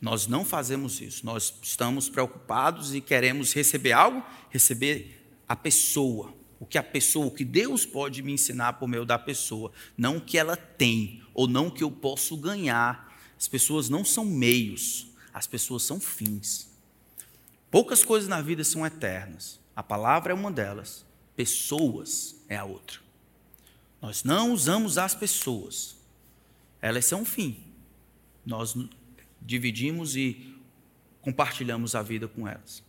[0.00, 6.66] Nós não fazemos isso, nós estamos preocupados e queremos receber algo, receber a pessoa, o
[6.66, 10.20] que a pessoa, o que Deus pode me ensinar por meio da pessoa, não o
[10.20, 15.06] que ela tem, ou não o que eu posso ganhar as pessoas não são meios,
[15.32, 16.70] as pessoas são fins.
[17.70, 19.60] Poucas coisas na vida são eternas.
[19.76, 21.04] A palavra é uma delas,
[21.36, 23.00] pessoas é a outra.
[24.00, 25.96] Nós não usamos as pessoas,
[26.80, 27.62] elas são um fim.
[28.46, 28.74] Nós
[29.42, 30.56] dividimos e
[31.20, 32.82] compartilhamos a vida com elas.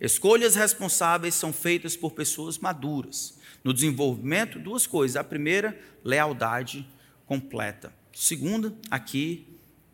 [0.00, 3.38] Escolhas responsáveis são feitas por pessoas maduras.
[3.62, 5.16] No desenvolvimento, duas coisas.
[5.16, 6.88] A primeira, lealdade
[7.26, 7.92] completa.
[8.12, 9.46] Segunda, aqui,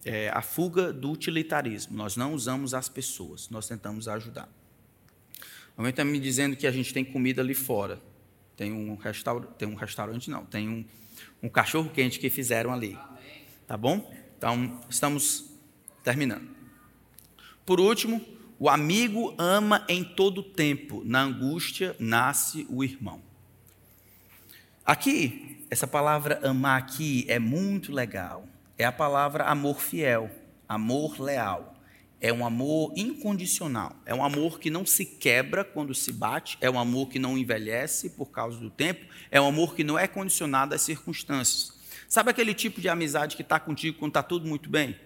[0.04, 1.96] é, a fuga do utilitarismo.
[1.96, 4.48] Nós não usamos as pessoas, nós tentamos ajudar.
[5.76, 8.00] Alguém está me dizendo que a gente tem comida ali fora.
[8.56, 10.84] Tem um restaurante, tem um restaurante não, tem um,
[11.42, 12.96] um cachorro quente que fizeram ali.
[13.66, 14.10] Tá bom?
[14.38, 15.50] Então, estamos
[16.02, 16.48] terminando.
[17.66, 18.24] Por último,
[18.58, 23.20] o amigo ama em todo tempo, na angústia nasce o irmão.
[24.84, 28.46] Aqui, essa palavra amar aqui é muito legal.
[28.78, 30.30] É a palavra amor fiel,
[30.68, 31.74] amor leal.
[32.18, 33.94] É um amor incondicional.
[34.06, 36.56] É um amor que não se quebra quando se bate.
[36.60, 39.04] É um amor que não envelhece por causa do tempo.
[39.30, 41.72] É um amor que não é condicionado às circunstâncias.
[42.08, 44.96] Sabe aquele tipo de amizade que está contigo quando está tudo muito bem?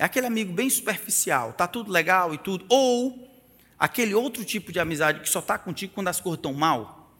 [0.00, 2.64] É aquele amigo bem superficial, está tudo legal e tudo.
[2.70, 3.30] Ou
[3.78, 7.14] aquele outro tipo de amizade que só está contigo quando as coisas estão mal.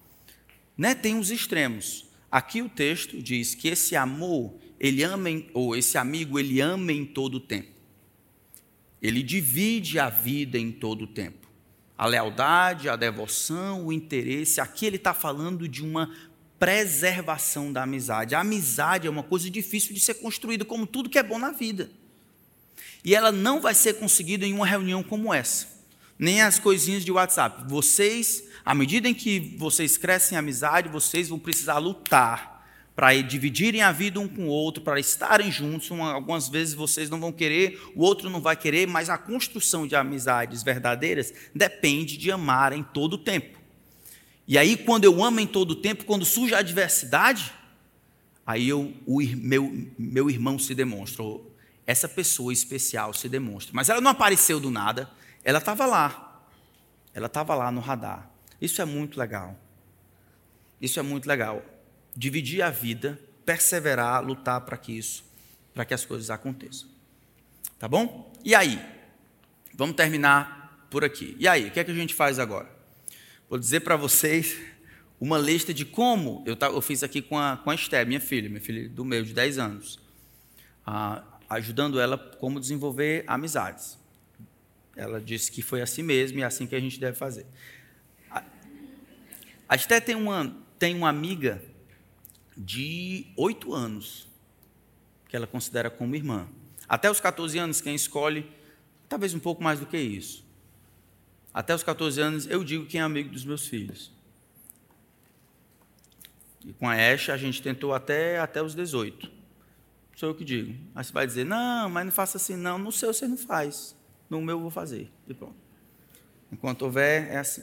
[0.78, 0.94] Né?
[0.94, 2.06] Tem os extremos.
[2.32, 6.90] Aqui o texto diz que esse amor, ele ama, em, ou esse amigo, ele ama
[6.90, 7.68] em todo o tempo.
[9.02, 11.50] Ele divide a vida em todo o tempo.
[11.98, 14.58] A lealdade, a devoção, o interesse.
[14.58, 16.10] Aqui ele está falando de uma
[16.58, 18.34] preservação da amizade.
[18.34, 21.50] A amizade é uma coisa difícil de ser construída, como tudo que é bom na
[21.50, 21.99] vida.
[23.04, 25.66] E ela não vai ser conseguida em uma reunião como essa,
[26.18, 27.64] nem as coisinhas de WhatsApp.
[27.68, 32.50] Vocês, à medida em que vocês crescem em amizade, vocês vão precisar lutar
[32.94, 35.90] para dividirem a vida um com o outro, para estarem juntos.
[35.90, 39.86] Uma, algumas vezes vocês não vão querer, o outro não vai querer, mas a construção
[39.86, 43.58] de amizades verdadeiras depende de amar em todo o tempo.
[44.46, 47.52] E aí, quando eu amo em todo o tempo, quando surge a adversidade,
[48.44, 51.24] aí eu, o meu, meu irmão se demonstra,
[51.90, 53.72] essa pessoa especial se demonstra.
[53.74, 55.10] Mas ela não apareceu do nada,
[55.42, 56.44] ela estava lá.
[57.12, 58.30] Ela estava lá no radar.
[58.60, 59.58] Isso é muito legal.
[60.80, 61.64] Isso é muito legal
[62.14, 65.24] dividir a vida, perseverar, lutar para que isso,
[65.74, 66.88] para que as coisas aconteçam.
[67.76, 68.32] Tá bom?
[68.44, 68.80] E aí?
[69.74, 71.36] Vamos terminar por aqui.
[71.40, 72.70] E aí, o que é que a gente faz agora?
[73.48, 74.56] Vou dizer para vocês
[75.20, 78.48] uma lista de como eu, eu fiz aqui com a, com a Esther, minha filha,
[78.48, 79.98] minha filha do meio de 10 anos,
[80.86, 83.98] ah, ajudando ela como desenvolver amizades.
[84.96, 87.44] Ela disse que foi assim mesmo e é assim que a gente deve fazer.
[89.68, 91.62] A, Esther tem uma, tem uma amiga
[92.56, 94.28] de oito anos,
[95.28, 96.48] que ela considera como irmã.
[96.88, 98.50] Até os 14 anos, quem escolhe,
[99.08, 100.44] talvez um pouco mais do que isso.
[101.52, 104.12] Até os 14 anos, eu digo quem é amigo dos meus filhos.
[106.64, 109.39] E com a Esha, a gente tentou até, até os 18.
[110.20, 110.74] Sou eu que digo.
[110.94, 112.76] Aí você vai dizer, não, mas não faça assim, não.
[112.76, 113.96] No seu você não faz.
[114.28, 115.10] No meu eu vou fazer.
[115.26, 115.56] E pronto.
[116.52, 117.62] Enquanto houver, é assim.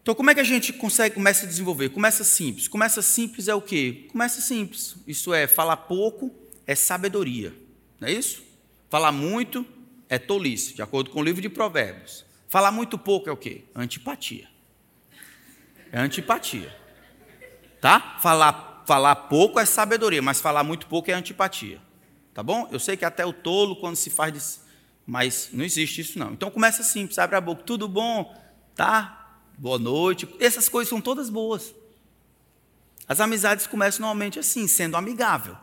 [0.00, 1.90] Então, como é que a gente consegue começa a desenvolver?
[1.90, 2.68] Começa simples.
[2.68, 4.08] Começa simples é o quê?
[4.10, 4.96] Começa simples.
[5.06, 6.34] Isso é falar pouco
[6.66, 7.54] é sabedoria.
[8.00, 8.42] Não é isso?
[8.88, 9.66] Falar muito
[10.08, 12.24] é tolice, de acordo com o livro de Provérbios.
[12.48, 13.64] Falar muito pouco é o quê?
[13.74, 14.48] Antipatia.
[15.92, 16.74] É antipatia.
[17.78, 18.18] Tá?
[18.22, 21.78] Falar, falar pouco é sabedoria, mas falar muito pouco é antipatia.
[22.32, 22.66] Tá bom?
[22.72, 24.62] Eu sei que até o tolo, quando se faz.
[25.06, 26.32] Mas não existe isso, não.
[26.32, 27.62] Então começa simples, abre a boca.
[27.64, 28.34] Tudo bom?
[28.74, 29.14] Tá?
[29.58, 30.26] boa noite.
[30.40, 31.74] Essas coisas são todas boas.
[33.06, 35.56] As amizades começam normalmente assim, sendo amigável.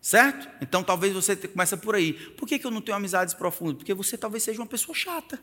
[0.00, 0.48] Certo?
[0.62, 2.14] Então talvez você comece por aí.
[2.14, 3.76] Por que, que eu não tenho amizades profundas?
[3.78, 5.38] Porque você talvez seja uma pessoa chata.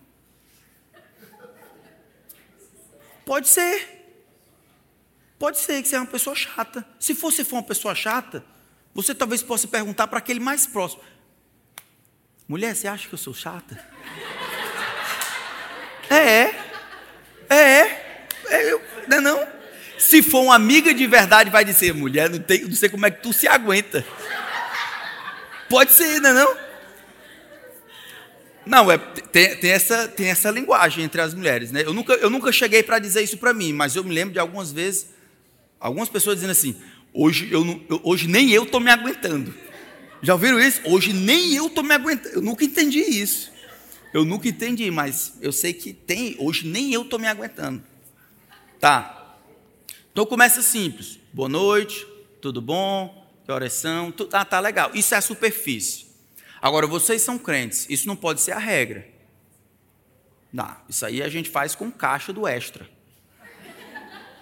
[3.24, 3.97] Pode ser.
[5.40, 6.86] Pode ser que você é uma pessoa chata.
[7.00, 8.44] Se você for uma pessoa chata,
[8.94, 11.04] você talvez possa perguntar para aquele mais próximo:
[12.48, 13.78] Mulher, você acha que eu sou chata?
[16.10, 16.68] é, é.
[17.50, 17.82] É,
[18.50, 19.48] é eu, não é não?
[19.98, 23.12] Se for uma amiga de verdade, vai dizer, mulher, não, tem, não sei como é
[23.12, 24.06] que tu se aguenta.
[25.70, 26.58] Pode ser, não é não?
[28.66, 31.72] Não, é, tem, tem, essa, tem essa linguagem entre as mulheres.
[31.72, 31.84] Né?
[31.86, 34.40] Eu, nunca, eu nunca cheguei para dizer isso para mim, mas eu me lembro de
[34.40, 35.08] algumas vezes,
[35.80, 36.76] algumas pessoas dizendo assim,
[37.14, 39.54] hoje, eu, não, eu hoje nem eu estou me aguentando.
[40.22, 40.82] Já ouviram isso?
[40.86, 42.36] Hoje nem eu estou me aguentando.
[42.36, 43.52] Eu nunca entendi isso.
[44.14, 46.36] Eu nunca entendi, mas eu sei que tem.
[46.40, 47.84] Hoje nem eu estou me aguentando.
[48.80, 49.38] Tá.
[50.12, 51.20] Então começa simples.
[51.32, 52.06] Boa noite,
[52.42, 53.28] tudo bom?
[53.46, 54.14] Que horas são?
[54.32, 54.92] Ah, tá legal.
[54.94, 56.08] Isso é a superfície.
[56.62, 57.86] Agora, vocês são crentes.
[57.90, 59.08] Isso não pode ser a regra.
[60.52, 62.90] Não, isso aí a gente faz com caixa do extra.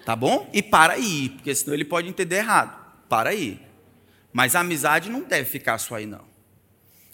[0.06, 0.48] Tá bom?
[0.52, 2.78] E para aí, porque senão ele pode entender errado.
[3.08, 3.60] Para aí.
[4.32, 6.24] Mas a amizade não deve ficar só aí, não.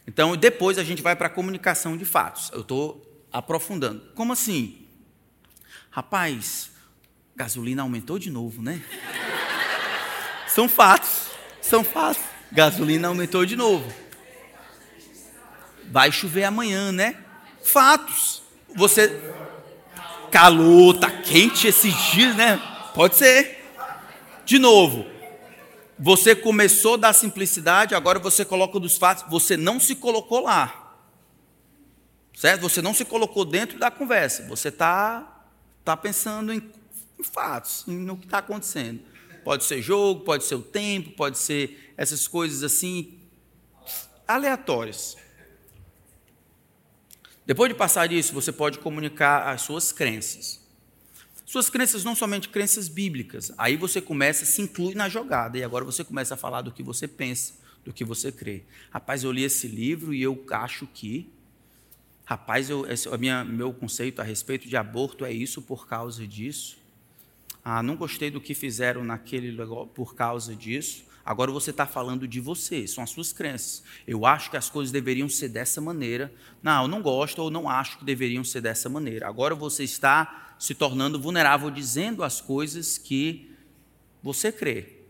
[0.07, 2.51] Então, depois a gente vai para a comunicação de fatos.
[2.53, 4.13] Eu estou aprofundando.
[4.15, 4.87] Como assim?
[5.91, 6.71] Rapaz,
[7.35, 8.83] gasolina aumentou de novo, né?
[10.47, 11.29] São fatos.
[11.63, 12.23] São fatos.
[12.53, 13.91] Gasolina aumentou de novo.
[15.91, 17.17] Vai chover amanhã, né?
[17.65, 18.43] Fatos.
[18.77, 19.19] Você.
[20.31, 22.72] Calor, tá quente esses dias, né?
[22.95, 23.59] Pode ser.
[24.45, 25.07] De novo,
[25.99, 30.97] você começou da simplicidade, agora você coloca dos fatos, você não se colocou lá.
[32.35, 32.63] Certo?
[32.63, 34.47] Você não se colocou dentro da conversa.
[34.49, 35.47] Você está
[35.85, 36.71] tá pensando em,
[37.19, 39.01] em fatos, no que está acontecendo.
[39.45, 43.21] Pode ser jogo, pode ser o tempo, pode ser essas coisas assim
[44.27, 45.17] aleatórias.
[47.45, 50.62] Depois de passar disso, você pode comunicar as suas crenças.
[51.53, 53.53] Suas crenças não somente crenças bíblicas.
[53.59, 56.83] Aí você começa, se inclui na jogada e agora você começa a falar do que
[56.83, 57.53] você pensa,
[57.85, 58.63] do que você crê.
[58.91, 61.31] Rapaz, eu li esse livro e eu acho que
[62.25, 66.79] Rapaz, eu, esse, minha, meu conceito a respeito de aborto é isso por causa disso.
[67.63, 69.55] Ah, não gostei do que fizeram naquele
[69.93, 71.05] por causa disso.
[71.23, 73.83] Agora você está falando de você, são as suas crenças.
[74.07, 76.33] Eu acho que as coisas deveriam ser dessa maneira.
[76.63, 79.29] Não, eu não gosto ou não acho que deveriam ser dessa maneira.
[79.29, 83.51] Agora você está se tornando vulnerável dizendo as coisas que
[84.23, 85.01] você crê.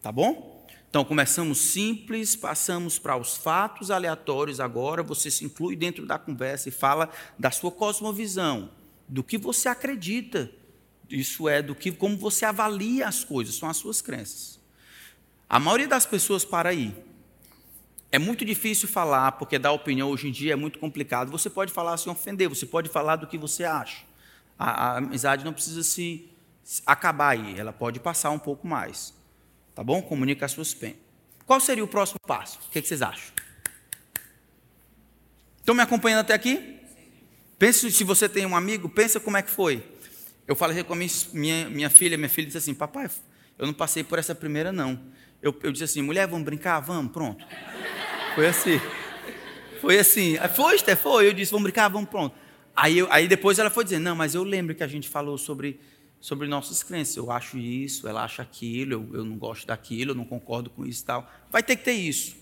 [0.00, 0.64] Tá bom?
[0.88, 6.68] Então, começamos simples, passamos para os fatos aleatórios agora, você se inclui dentro da conversa
[6.68, 8.70] e fala da sua cosmovisão,
[9.08, 10.48] do que você acredita.
[11.08, 14.60] Isso é do que como você avalia as coisas, são as suas crenças.
[15.48, 16.94] A maioria das pessoas para aí.
[18.12, 21.32] É muito difícil falar, porque dar opinião hoje em dia é muito complicado.
[21.32, 24.08] Você pode falar sem ofender, você pode falar do que você acha.
[24.60, 26.30] A, a amizade não precisa se,
[26.84, 29.14] acabar aí, ela pode passar um pouco mais.
[29.74, 30.02] Tá bom?
[30.02, 30.98] Comunica as suas penas.
[31.46, 32.58] Qual seria o próximo passo?
[32.68, 33.32] O que, é que vocês acham?
[35.56, 36.78] Estão me acompanhando até aqui?
[37.58, 39.82] Pense se você tem um amigo, pensa como é que foi.
[40.46, 43.08] Eu falei com a minha, minha, minha filha, minha filha disse assim, papai,
[43.58, 45.00] eu não passei por essa primeira não.
[45.40, 46.80] Eu, eu disse assim, mulher, vamos brincar?
[46.80, 47.42] Vamos, pronto.
[48.34, 48.78] Foi assim.
[49.80, 50.36] Foi assim.
[50.54, 51.28] Foi, Esther, foi.
[51.28, 51.88] Eu disse, vamos brincar?
[51.88, 52.36] Vamos, pronto.
[52.80, 55.36] Aí, eu, aí depois ela foi dizendo, não, mas eu lembro que a gente falou
[55.36, 55.78] sobre,
[56.20, 57.16] sobre nossas crenças.
[57.16, 60.86] Eu acho isso, ela acha aquilo, eu, eu não gosto daquilo, eu não concordo com
[60.86, 61.30] isso e tal.
[61.50, 62.36] Vai ter que ter isso.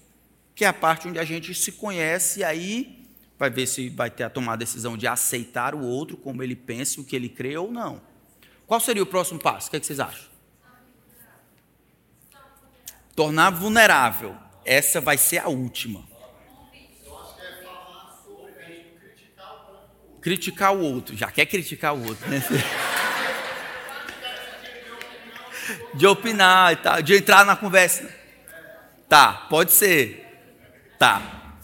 [0.54, 3.04] Que é a parte onde a gente se conhece e aí
[3.38, 6.54] vai ver se vai ter a tomar a decisão de aceitar o outro como ele
[6.54, 8.00] pensa, o que ele crê ou não.
[8.66, 9.68] Qual seria o próximo passo?
[9.68, 10.28] O que, é que vocês acham?
[13.18, 14.36] tornar vulnerável.
[14.64, 16.04] Essa vai ser a última.
[20.28, 21.16] Criticar o outro.
[21.16, 22.42] Já quer criticar o outro, né?
[25.94, 28.14] De opinar e tal, de entrar na conversa.
[29.08, 30.22] Tá, pode ser.
[30.98, 31.56] Tá.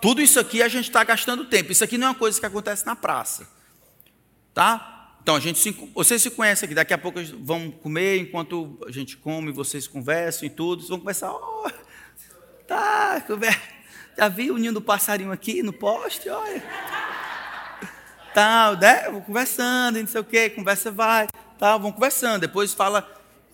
[0.00, 1.72] Tudo isso aqui a gente está gastando tempo.
[1.72, 3.48] Isso aqui não é uma coisa que acontece na praça.
[4.54, 5.16] Tá?
[5.20, 8.92] Então, a gente se, vocês se conhecem aqui, daqui a pouco vão comer, enquanto a
[8.92, 11.70] gente come, vocês conversam e tudo, vocês vão começar, oh,
[12.68, 13.20] tá,
[14.16, 16.62] já vi o ninho do passarinho aqui no poste, olha.
[18.34, 19.10] Tal, né?
[19.10, 23.06] Vou conversando, não sei o quê, conversa vai, tal, vão conversando, depois fala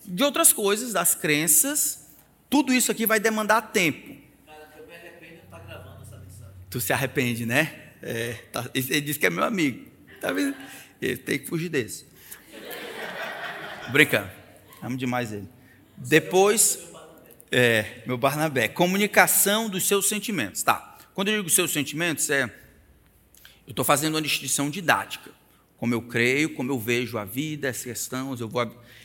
[0.05, 2.07] de outras coisas, das crenças,
[2.49, 4.15] tudo isso aqui vai demandar tempo.
[4.45, 6.53] Cara, eu me arrependo de estar gravando essa mensagem.
[6.69, 7.91] Tu se arrepende, né?
[8.01, 9.85] É, tá, ele disse que é meu amigo,
[10.21, 10.55] tá vendo?
[11.01, 12.07] Ele tem que fugir desse.
[13.91, 14.29] Brincando.
[14.81, 15.47] Amo demais ele.
[15.97, 16.79] Depois,
[17.51, 20.63] é, meu Barnabé, comunicação dos seus sentimentos.
[20.63, 20.97] Tá.
[21.13, 22.43] Quando eu digo seus sentimentos, é.
[23.65, 25.31] Eu estou fazendo uma distinção didática.
[25.77, 28.63] Como eu creio, como eu vejo a vida, as questões, eu vou.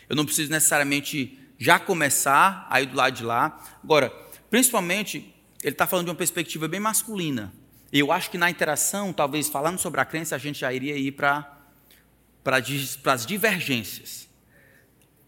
[0.09, 3.63] Eu não preciso necessariamente já começar aí do lado de lá.
[3.83, 4.11] Agora,
[4.51, 7.53] principalmente, ele está falando de uma perspectiva bem masculina.
[7.93, 11.13] Eu acho que na interação, talvez falando sobre a crença, a gente já iria ir
[11.13, 11.51] para
[12.43, 14.29] para as divergências.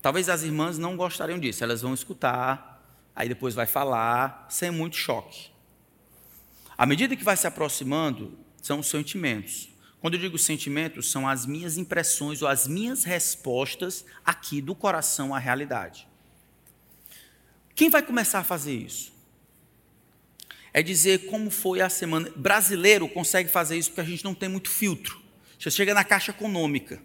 [0.02, 2.75] Talvez as irmãs não gostariam disso, elas vão escutar,
[3.16, 5.50] aí depois vai falar, sem muito choque.
[6.76, 9.70] À medida que vai se aproximando, são os sentimentos.
[9.98, 15.34] Quando eu digo sentimentos, são as minhas impressões ou as minhas respostas aqui do coração
[15.34, 16.06] à realidade.
[17.74, 19.12] Quem vai começar a fazer isso?
[20.72, 22.30] É dizer como foi a semana.
[22.36, 25.20] Brasileiro consegue fazer isso porque a gente não tem muito filtro.
[25.58, 27.00] Você chega na caixa econômica.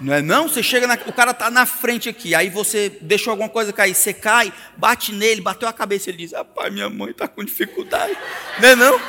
[0.00, 0.48] Não é não?
[0.48, 3.94] Você chega, na, o cara está na frente aqui, aí você deixou alguma coisa cair,
[3.94, 8.16] você cai, bate nele, bateu a cabeça, ele diz, rapaz, minha mãe está com dificuldade.
[8.60, 9.00] Não é não?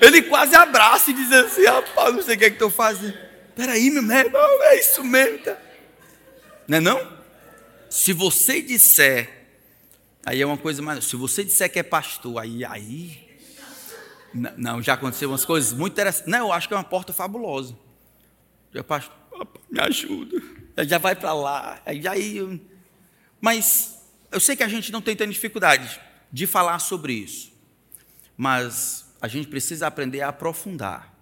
[0.00, 3.16] Ele quase abraça e diz assim, rapaz, não sei o que é que estou fazendo.
[3.54, 5.38] Peraí, meu irmão, não, é isso mesmo.
[5.38, 5.56] Tá?
[6.66, 7.14] Não é não?
[7.90, 9.30] Se você disser,
[10.24, 13.24] aí é uma coisa mais, se você disser que é pastor, aí, aí,
[14.56, 16.30] não, já aconteceu umas coisas muito interessantes.
[16.30, 17.76] Não, eu acho que é uma porta fabulosa.
[18.72, 19.14] Já, pastor,
[19.70, 20.42] me ajuda.
[20.86, 21.80] Já vai para lá.
[21.84, 22.02] Aí,
[23.40, 23.98] mas
[24.30, 26.00] eu sei que a gente não tem tanta dificuldade
[26.32, 27.52] de falar sobre isso.
[28.36, 31.14] Mas a gente precisa aprender a aprofundar.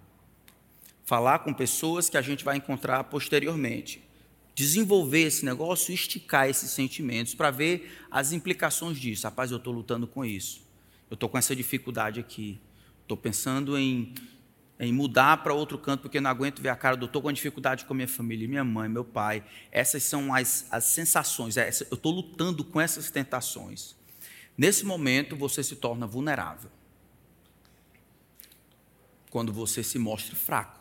[1.04, 4.02] Falar com pessoas que a gente vai encontrar posteriormente.
[4.54, 9.24] Desenvolver esse negócio, esticar esses sentimentos para ver as implicações disso.
[9.24, 10.62] Rapaz, eu estou lutando com isso.
[11.10, 12.58] Eu estou com essa dificuldade aqui.
[13.02, 14.14] Estou pensando em
[14.78, 17.84] em mudar para outro canto porque não aguento ver a cara do estou com dificuldade
[17.84, 19.44] com a minha família, minha mãe, meu pai.
[19.70, 23.94] Essas são as, as sensações, é, eu estou lutando com essas tentações.
[24.56, 26.70] Nesse momento você se torna vulnerável.
[29.30, 30.80] Quando você se mostra fraco.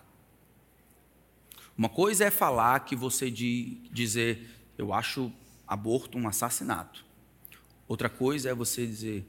[1.78, 5.32] Uma coisa é falar que você de, dizer, eu acho
[5.66, 7.06] aborto um assassinato.
[7.88, 9.26] Outra coisa é você dizer,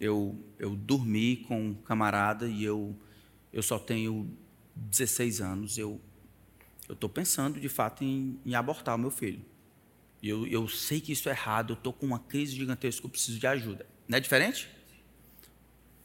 [0.00, 2.96] eu, eu dormi com um camarada e eu
[3.58, 4.30] eu só tenho
[4.76, 6.00] 16 anos, eu
[6.88, 9.44] estou pensando de fato em, em, abortar o meu filho.
[10.22, 13.36] Eu, eu sei que isso é errado, eu estou com uma crise gigantesca, eu preciso
[13.36, 13.84] de ajuda.
[14.06, 14.68] Não é diferente?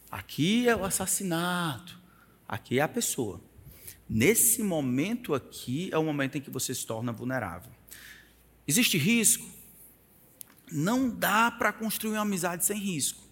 [0.10, 2.00] Aqui é o assassinato,
[2.48, 3.40] aqui é a pessoa.
[4.10, 7.72] Nesse momento aqui é o momento em que você se torna vulnerável.
[8.68, 9.48] Existe risco?
[10.72, 13.23] Não dá para construir uma amizade sem risco.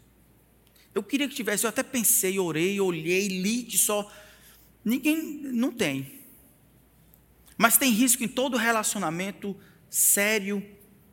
[0.94, 4.12] Eu queria que tivesse, eu até pensei, orei, olhei, li que só.
[4.84, 5.42] Ninguém.
[5.44, 6.20] Não tem.
[7.58, 9.56] Mas tem risco em todo relacionamento
[9.90, 10.66] sério,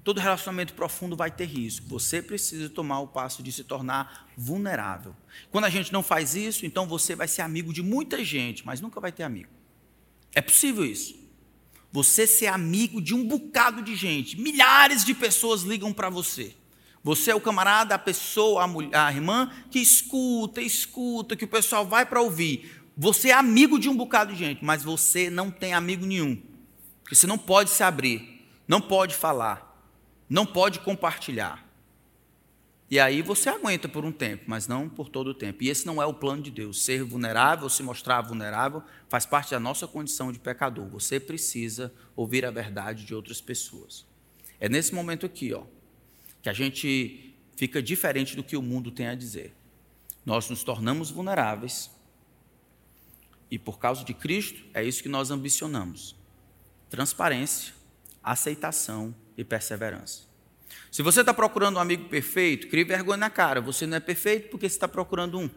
[0.03, 1.87] todo relacionamento profundo vai ter risco.
[1.89, 5.15] Você precisa tomar o passo de se tornar vulnerável.
[5.51, 8.81] Quando a gente não faz isso, então você vai ser amigo de muita gente, mas
[8.81, 9.51] nunca vai ter amigo.
[10.33, 11.19] É possível isso.
[11.93, 16.55] Você ser amigo de um bocado de gente, milhares de pessoas ligam para você.
[17.03, 21.49] Você é o camarada, a pessoa, a, mulher, a irmã que escuta, escuta, que o
[21.49, 22.83] pessoal vai para ouvir.
[22.97, 26.41] Você é amigo de um bocado de gente, mas você não tem amigo nenhum.
[27.03, 29.89] Porque você não pode se abrir, não pode falar,
[30.29, 31.69] não pode compartilhar.
[32.91, 35.63] E aí você aguenta por um tempo, mas não por todo o tempo.
[35.63, 36.83] E esse não é o plano de Deus.
[36.83, 40.89] Ser vulnerável, se mostrar vulnerável, faz parte da nossa condição de pecador.
[40.89, 44.07] Você precisa ouvir a verdade de outras pessoas.
[44.59, 45.65] É nesse momento aqui, ó,
[46.43, 49.55] que a gente fica diferente do que o mundo tem a dizer.
[50.25, 51.91] Nós nos tornamos vulneráveis
[53.51, 56.15] e por causa de Cristo é isso que nós ambicionamos:
[56.91, 57.75] transparência,
[58.23, 60.29] aceitação e perseverança.
[60.91, 63.61] Se você está procurando um amigo perfeito, crie vergonha na cara.
[63.61, 65.51] Você não é perfeito porque você está procurando um.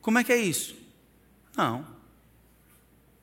[0.00, 0.76] Como é que é isso?
[1.56, 1.86] Não.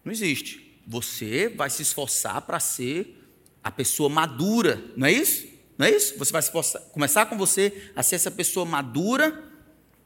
[0.03, 0.81] Não existe.
[0.85, 3.22] Você vai se esforçar para ser
[3.63, 5.47] a pessoa madura, não é isso?
[5.77, 6.17] Não é isso?
[6.17, 6.43] Você vai
[6.91, 9.43] começar com você a ser essa pessoa madura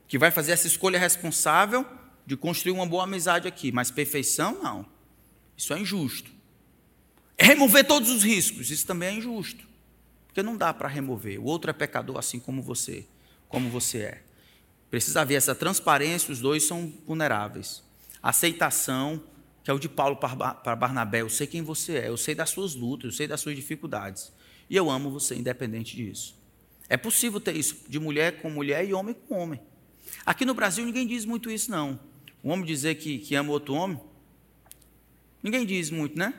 [0.08, 1.86] que vai fazer essa escolha responsável
[2.26, 4.86] de construir uma boa amizade aqui, mas perfeição não.
[5.56, 6.32] Isso é injusto.
[7.38, 9.68] Remover todos os riscos, isso também é injusto.
[10.28, 11.40] Porque não dá para remover.
[11.40, 13.06] O outro é pecador assim como você,
[13.48, 14.24] como você é.
[14.90, 17.84] Precisa haver essa transparência, os dois são vulneráveis.
[18.22, 19.22] Aceitação
[19.68, 21.20] que é o de Paulo para Barnabé.
[21.20, 24.32] Eu sei quem você é, eu sei das suas lutas, eu sei das suas dificuldades.
[24.70, 26.42] E eu amo você independente disso.
[26.88, 29.60] É possível ter isso de mulher com mulher e homem com homem.
[30.26, 32.00] Aqui no Brasil ninguém diz muito isso, não.
[32.42, 34.00] Um homem dizer que, que ama outro homem,
[35.44, 36.34] ninguém diz muito, né?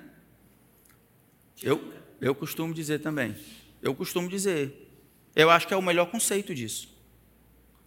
[1.62, 3.36] Eu, eu costumo dizer também.
[3.82, 4.90] Eu costumo dizer.
[5.36, 6.96] Eu acho que é o melhor conceito disso.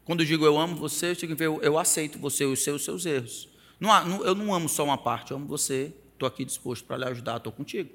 [0.05, 3.05] Quando eu digo eu amo você, eu, eu, eu aceito você, os seus, os seus
[3.07, 3.50] erros.
[3.81, 6.97] Não, não, eu não amo só uma parte, eu amo você, estou aqui disposto para
[6.97, 7.89] lhe ajudar, estou contigo.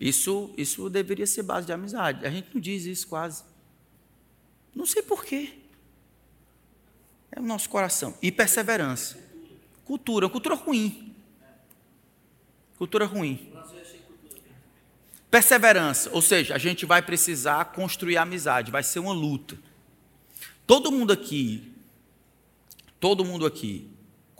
[0.00, 2.26] Isso, isso deveria ser base de amizade.
[2.26, 3.44] A gente não diz isso quase.
[4.74, 5.54] Não sei porquê.
[7.30, 8.18] É o nosso coração.
[8.20, 9.18] E perseverança.
[9.84, 11.14] Cultura, cultura ruim.
[12.76, 13.52] Cultura ruim.
[15.30, 19.56] Perseverança, ou seja, a gente vai precisar construir amizade, vai ser uma luta.
[20.66, 21.72] Todo mundo aqui,
[22.98, 23.88] todo mundo aqui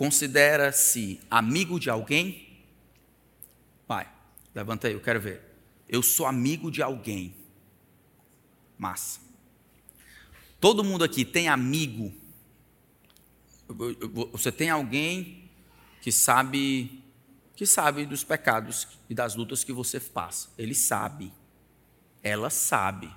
[0.01, 2.65] Considera-se amigo de alguém?
[3.87, 4.11] Pai,
[4.55, 5.43] levanta aí, eu quero ver.
[5.87, 7.37] Eu sou amigo de alguém.
[8.79, 9.21] Massa.
[10.59, 12.15] Todo mundo aqui tem amigo.
[14.33, 15.51] Você tem alguém
[16.01, 17.05] que sabe
[17.55, 20.49] que sabe dos pecados e das lutas que você passa.
[20.57, 21.31] Ele sabe.
[22.23, 23.15] Ela sabe.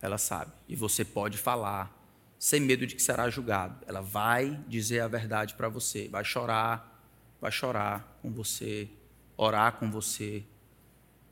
[0.00, 0.52] Ela sabe.
[0.68, 1.92] E você pode falar
[2.38, 3.84] sem medo de que será julgado.
[3.86, 7.02] Ela vai dizer a verdade para você, vai chorar,
[7.40, 8.88] vai chorar com você,
[9.36, 10.44] orar com você,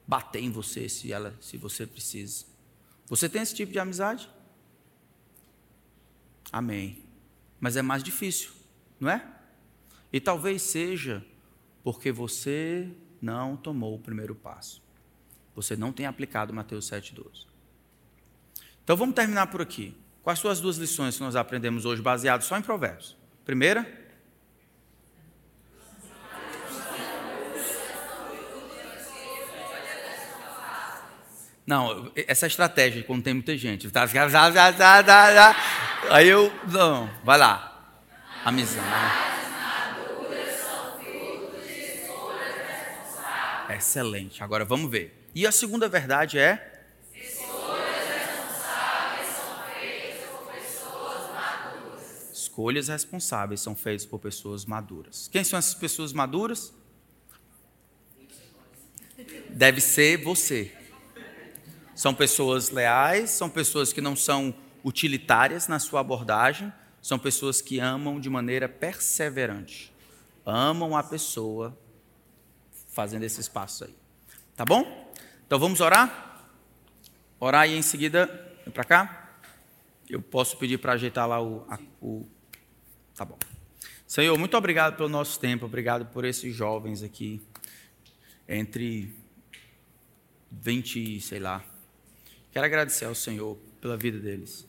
[0.07, 2.45] bater em você se ela, se você precisa.
[3.07, 4.29] Você tem esse tipo de amizade?
[6.53, 7.03] Amém.
[7.61, 8.51] Mas é mais difícil,
[9.01, 9.27] não é?
[10.13, 11.25] E talvez seja
[11.83, 12.91] porque você
[13.21, 14.83] não tomou o primeiro passo.
[15.55, 17.47] Você não tem aplicado Mateus 7,12.
[18.83, 19.97] Então vamos terminar por aqui.
[20.25, 23.15] Quais são as duas lições que nós aprendemos hoje, baseadas só em Provérbios?
[23.45, 23.87] Primeira,
[31.67, 33.91] Não, essa é estratégia quando tem muita gente.
[33.91, 34.07] Tá,
[36.11, 37.97] Aí eu, não, vai lá.
[38.45, 38.87] Amizade.
[43.71, 44.45] Excelente.
[44.45, 45.27] Agora vamos ver.
[45.35, 46.74] E a segunda verdade é
[52.55, 55.27] escolhas responsáveis são feitas por pessoas maduras.
[55.27, 56.73] Quem são essas pessoas maduras?
[59.51, 60.73] Deve ser você.
[61.97, 67.81] São pessoas leais, são pessoas que não são utilitárias na sua abordagem, são pessoas que
[67.81, 69.93] amam de maneira perseverante.
[70.47, 71.77] Amam a pessoa
[72.89, 73.95] fazendo esses passos aí.
[74.55, 75.13] Tá bom?
[75.45, 76.47] Então vamos orar?
[77.41, 78.27] Orar e em seguida,
[78.65, 79.39] vem para cá.
[80.09, 82.29] Eu posso pedir para ajeitar lá o, a, o
[83.15, 83.39] Tá bom.
[84.09, 87.41] Senhor, muito obrigado pelo nosso tempo, obrigado por esses jovens aqui,
[88.49, 89.15] entre
[90.51, 91.65] 20, sei lá.
[92.51, 94.67] Quero agradecer ao Senhor pela vida deles.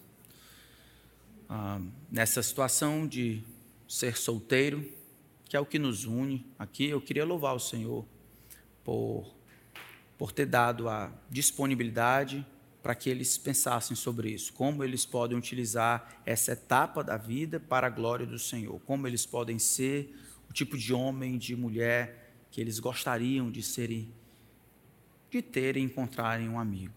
[1.50, 1.82] Ah,
[2.12, 3.41] nessa situação de
[3.88, 4.86] ser solteiro,
[5.46, 8.06] que é o que nos une aqui, eu queria louvar o Senhor
[8.84, 9.26] por,
[10.20, 12.46] por ter dado a disponibilidade
[12.86, 17.88] para que eles pensassem sobre isso, como eles podem utilizar essa etapa da vida para
[17.88, 20.15] a glória do Senhor, como eles podem ser
[20.47, 24.13] o tipo de homem, de mulher que eles gostariam de serem,
[25.31, 26.93] de terem, encontrarem um amigo.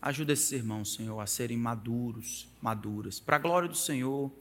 [0.00, 4.32] Ajuda esses irmãos, Senhor, a serem maduros, maduras, para a glória do Senhor,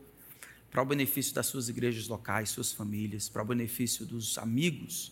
[0.72, 5.12] para o benefício das suas igrejas locais, suas famílias, para o benefício dos amigos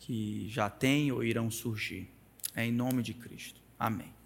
[0.00, 2.10] que já têm ou irão surgir.
[2.56, 3.60] É em nome de Cristo.
[3.78, 4.18] Amém.